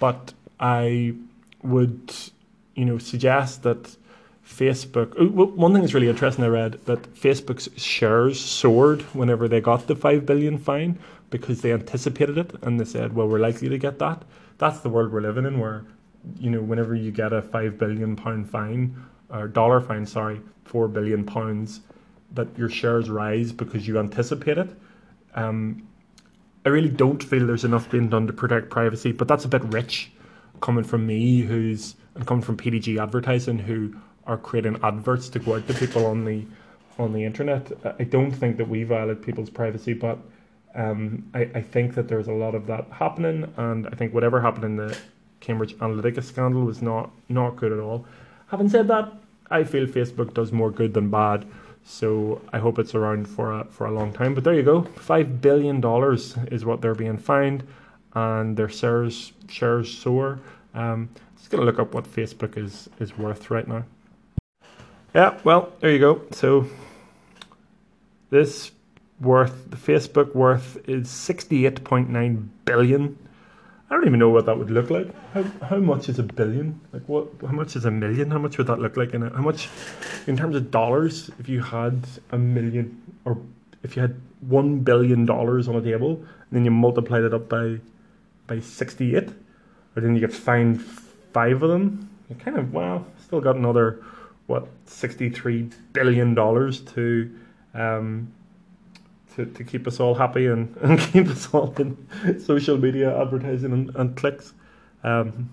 But 0.00 0.32
I 0.58 1.14
would, 1.62 2.14
you 2.74 2.84
know, 2.84 2.98
suggest 2.98 3.62
that 3.62 3.96
Facebook. 4.46 5.18
One 5.30 5.72
thing 5.72 5.82
that's 5.82 5.94
really 5.94 6.08
interesting, 6.08 6.44
I 6.44 6.48
read 6.48 6.72
that 6.84 7.14
Facebook's 7.14 7.68
shares 7.80 8.40
soared 8.40 9.02
whenever 9.14 9.48
they 9.48 9.60
got 9.60 9.86
the 9.86 9.96
five 9.96 10.26
billion 10.26 10.58
fine 10.58 10.98
because 11.30 11.62
they 11.62 11.72
anticipated 11.72 12.38
it 12.38 12.54
and 12.62 12.78
they 12.78 12.84
said, 12.84 13.14
"Well, 13.14 13.28
we're 13.28 13.38
likely 13.38 13.68
to 13.68 13.78
get 13.78 13.98
that." 14.00 14.24
That's 14.58 14.80
the 14.80 14.88
world 14.88 15.12
we're 15.12 15.22
living 15.22 15.46
in, 15.46 15.58
where 15.58 15.84
you 16.38 16.50
know, 16.50 16.60
whenever 16.60 16.94
you 16.94 17.10
get 17.10 17.32
a 17.32 17.42
five 17.42 17.78
billion 17.78 18.16
pound 18.16 18.48
fine 18.50 18.96
or 19.30 19.48
dollar 19.48 19.80
fine, 19.80 20.06
sorry, 20.06 20.40
four 20.64 20.88
billion 20.88 21.24
pounds, 21.24 21.80
that 22.32 22.46
your 22.56 22.68
shares 22.68 23.10
rise 23.10 23.52
because 23.52 23.86
you 23.86 23.98
anticipate 23.98 24.58
it. 24.58 24.70
Um, 25.34 25.88
I 26.64 26.68
really 26.68 26.88
don't 26.88 27.22
feel 27.22 27.46
there's 27.46 27.64
enough 27.64 27.90
being 27.90 28.08
done 28.08 28.26
to 28.26 28.32
protect 28.32 28.70
privacy, 28.70 29.12
but 29.12 29.26
that's 29.26 29.44
a 29.44 29.48
bit 29.48 29.64
rich 29.64 30.12
coming 30.60 30.84
from 30.84 31.06
me, 31.06 31.40
who's 31.40 31.96
and 32.14 32.26
coming 32.26 32.42
from 32.42 32.56
PDG 32.56 33.02
Advertising, 33.02 33.58
who 33.58 33.96
are 34.26 34.36
creating 34.36 34.78
adverts 34.82 35.28
to 35.30 35.38
go 35.38 35.56
out 35.56 35.66
to 35.68 35.74
people 35.74 36.06
on 36.06 36.24
the 36.24 36.44
on 36.98 37.12
the 37.12 37.24
internet. 37.24 37.72
I 37.98 38.04
don't 38.04 38.30
think 38.30 38.56
that 38.58 38.68
we 38.68 38.84
violate 38.84 39.22
people's 39.22 39.50
privacy, 39.50 39.94
but 39.94 40.18
um, 40.74 41.28
I, 41.34 41.40
I 41.54 41.62
think 41.62 41.94
that 41.94 42.08
there's 42.08 42.28
a 42.28 42.32
lot 42.32 42.54
of 42.54 42.66
that 42.66 42.86
happening, 42.90 43.52
and 43.56 43.86
I 43.86 43.90
think 43.90 44.14
whatever 44.14 44.40
happened 44.40 44.64
in 44.64 44.76
the 44.76 44.96
Cambridge 45.40 45.74
Analytica 45.78 46.22
scandal 46.22 46.64
was 46.64 46.82
not 46.82 47.10
not 47.28 47.56
good 47.56 47.72
at 47.72 47.78
all. 47.78 48.06
Having 48.48 48.68
said 48.68 48.88
that, 48.88 49.12
I 49.50 49.64
feel 49.64 49.86
Facebook 49.86 50.34
does 50.34 50.52
more 50.52 50.70
good 50.70 50.94
than 50.94 51.10
bad, 51.10 51.46
so 51.84 52.40
I 52.52 52.58
hope 52.58 52.78
it's 52.78 52.94
around 52.94 53.26
for 53.26 53.60
a, 53.60 53.64
for 53.64 53.86
a 53.86 53.90
long 53.90 54.12
time. 54.12 54.34
But 54.34 54.44
there 54.44 54.54
you 54.54 54.62
go, 54.62 54.82
five 54.96 55.40
billion 55.40 55.80
dollars 55.80 56.36
is 56.50 56.64
what 56.64 56.80
they're 56.80 56.94
being 56.94 57.18
fined, 57.18 57.64
and 58.14 58.56
their 58.56 58.68
shares 58.68 59.32
shares 59.48 59.90
soar. 59.92 60.38
Um, 60.74 61.08
just 61.36 61.50
gonna 61.50 61.64
look 61.64 61.78
up 61.78 61.92
what 61.92 62.04
Facebook 62.04 62.56
is 62.56 62.88
is 62.98 63.16
worth 63.18 63.50
right 63.50 63.66
now. 63.66 63.84
Yeah, 65.14 65.38
well, 65.44 65.72
there 65.80 65.90
you 65.90 65.98
go. 65.98 66.22
So 66.30 66.66
this 68.30 68.70
worth, 69.20 69.70
the 69.70 69.76
Facebook 69.76 70.34
worth 70.34 70.78
is 70.88 71.08
68.9 71.08 72.48
billion. 72.64 73.18
I 73.90 73.94
don't 73.94 74.06
even 74.06 74.18
know 74.18 74.30
what 74.30 74.46
that 74.46 74.56
would 74.56 74.70
look 74.70 74.88
like. 74.88 75.14
How, 75.34 75.42
how 75.68 75.76
much 75.76 76.08
is 76.08 76.18
a 76.18 76.22
billion? 76.22 76.80
Like 76.94 77.02
what? 77.10 77.28
How 77.42 77.52
much 77.52 77.76
is 77.76 77.84
a 77.84 77.90
million? 77.90 78.30
How 78.30 78.38
much 78.38 78.56
would 78.56 78.68
that 78.68 78.78
look 78.78 78.96
like 78.96 79.12
in 79.12 79.22
it? 79.22 79.34
How 79.34 79.42
much, 79.42 79.68
in 80.26 80.34
terms 80.34 80.56
of 80.56 80.70
dollars, 80.70 81.30
if 81.38 81.46
you 81.46 81.60
had 81.60 82.06
a 82.30 82.38
million 82.38 82.98
or 83.26 83.36
if 83.82 83.94
you 83.94 84.00
had 84.00 84.18
one 84.40 84.78
billion 84.78 85.26
dollars 85.26 85.68
on 85.68 85.76
a 85.76 85.82
table 85.82 86.14
and 86.14 86.52
then 86.52 86.64
you 86.64 86.70
multiplied 86.70 87.22
it 87.22 87.34
up 87.34 87.50
by 87.50 87.78
by 88.46 88.60
sixty 88.60 89.14
eight, 89.14 89.28
or 89.94 90.00
then 90.00 90.14
you 90.14 90.20
get 90.20 90.32
fined 90.32 90.80
five 90.82 91.62
of 91.62 91.68
them, 91.68 92.08
you 92.30 92.36
kind 92.36 92.56
of 92.56 92.72
wow, 92.72 93.04
still 93.22 93.42
got 93.42 93.56
another 93.56 94.02
what 94.52 94.68
sixty 94.86 95.28
three 95.30 95.68
billion 95.92 96.34
dollars 96.34 96.80
to 96.80 97.34
um, 97.74 98.32
to, 99.34 99.46
to 99.46 99.64
keep 99.64 99.86
us 99.86 99.98
all 99.98 100.14
happy 100.14 100.46
and, 100.46 100.76
and 100.82 101.00
keep 101.00 101.26
us 101.28 101.52
all 101.52 101.74
in 101.78 101.96
social 102.38 102.76
media 102.76 103.20
advertising 103.20 103.72
and, 103.72 103.96
and 103.96 104.16
clicks. 104.16 104.52
Um, 105.02 105.50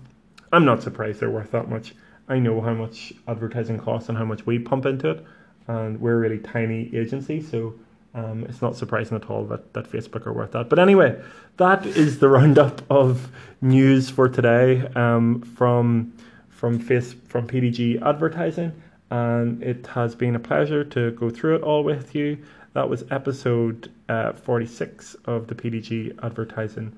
I'm 0.52 0.64
not 0.64 0.82
surprised 0.82 1.20
they're 1.20 1.30
worth 1.30 1.52
that 1.52 1.68
much. 1.68 1.94
I 2.28 2.38
know 2.38 2.60
how 2.60 2.74
much 2.74 3.12
advertising 3.26 3.78
costs 3.78 4.08
and 4.08 4.18
how 4.18 4.24
much 4.24 4.46
we 4.46 4.58
pump 4.58 4.86
into 4.86 5.10
it, 5.10 5.24
and 5.66 6.00
we're 6.00 6.14
a 6.14 6.18
really 6.18 6.38
tiny 6.38 6.94
agency, 6.94 7.42
so 7.42 7.74
um, 8.14 8.44
it's 8.48 8.60
not 8.60 8.76
surprising 8.76 9.16
at 9.16 9.30
all 9.30 9.44
that, 9.46 9.72
that 9.72 9.90
Facebook 9.90 10.26
are 10.26 10.32
worth 10.32 10.52
that. 10.52 10.68
But 10.68 10.78
anyway, 10.78 11.20
that 11.56 11.86
is 11.86 12.18
the 12.18 12.28
roundup 12.36 12.82
of 12.90 13.30
news 13.60 14.10
for 14.10 14.28
today 14.28 14.86
um, 14.94 15.40
from 15.42 16.12
from 16.48 16.78
face 16.78 17.14
from 17.26 17.46
PDG 17.48 18.02
Advertising, 18.02 18.70
and 19.10 19.62
it 19.62 19.86
has 19.88 20.14
been 20.14 20.36
a 20.36 20.40
pleasure 20.40 20.84
to 20.84 21.10
go 21.12 21.30
through 21.30 21.56
it 21.56 21.62
all 21.62 21.82
with 21.82 22.14
you. 22.14 22.38
That 22.72 22.88
was 22.88 23.04
episode 23.10 23.90
uh, 24.08 24.32
46 24.32 25.16
of 25.24 25.48
the 25.48 25.54
PDG 25.54 26.16
Advertising 26.22 26.96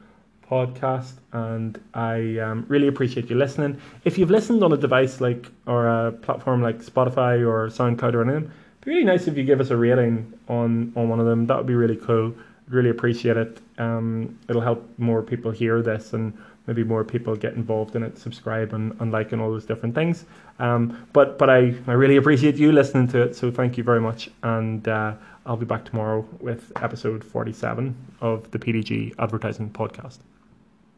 podcast, 0.49 1.15
and 1.33 1.81
I 1.95 2.39
um, 2.39 2.67
really 2.69 2.89
appreciate 2.89 3.31
you 3.31 3.37
listening. 3.37 3.81
If 4.05 4.19
you've 4.19 4.31
listened 4.31 4.63
on 4.63 4.73
a 4.73 4.77
device 4.77 5.21
like 5.21 5.51
or 5.67 5.89
a 5.89 6.13
platform 6.13 6.61
like 6.61 6.81
Spotify 6.81 7.41
or 7.41 7.69
SoundCloud 7.69 8.13
or 8.13 8.23
anything, 8.23 8.45
it'd 8.45 8.85
be 8.85 8.91
really 8.91 9.05
nice 9.05 9.27
if 9.27 9.37
you 9.39 9.45
give 9.45 9.61
us 9.61 9.71
a 9.71 9.77
rating 9.77 10.33
on 10.49 10.93
on 10.95 11.09
one 11.09 11.21
of 11.21 11.27
them. 11.27 11.47
That 11.47 11.57
would 11.57 11.67
be 11.67 11.75
really 11.75 11.97
cool. 11.97 12.35
I'd 12.67 12.75
really 12.75 12.91
appreciate 12.91 13.39
it. 13.39 13.59
Um, 13.79 14.39
it'll 14.49 14.61
help 14.61 14.87
more 14.99 15.23
people 15.23 15.51
hear 15.51 15.81
this 15.81 16.13
and 16.13 16.37
maybe 16.67 16.85
more 16.85 17.05
people 17.05 17.35
get 17.37 17.55
involved 17.55 17.97
in 17.97 18.03
it, 18.03 18.19
subscribe 18.19 18.73
and, 18.73 18.95
and 19.01 19.13
like 19.13 19.33
and 19.33 19.43
all 19.43 19.51
those 19.51 19.65
different 19.65 19.95
things. 19.95 20.25
Um, 20.59 21.07
but 21.13 21.39
but 21.39 21.51
I, 21.51 21.75
I 21.87 21.93
really 21.93 22.17
appreciate 22.17 22.57
you 22.57 22.73
listening 22.73 23.09
to 23.09 23.23
it, 23.23 23.37
so 23.37 23.51
thank 23.51 23.77
you 23.77 23.85
very 23.85 24.01
much. 24.01 24.31
And 24.43 24.87
uh, 24.87 25.15
I'll 25.47 25.57
be 25.57 25.67
back 25.67 25.85
tomorrow 25.85 26.27
with 26.41 26.73
episode 26.77 27.25
47 27.25 27.95
of 28.21 28.51
the 28.51 28.59
PDG 28.59 29.15
Advertising 29.19 29.71
Podcast. 29.71 30.19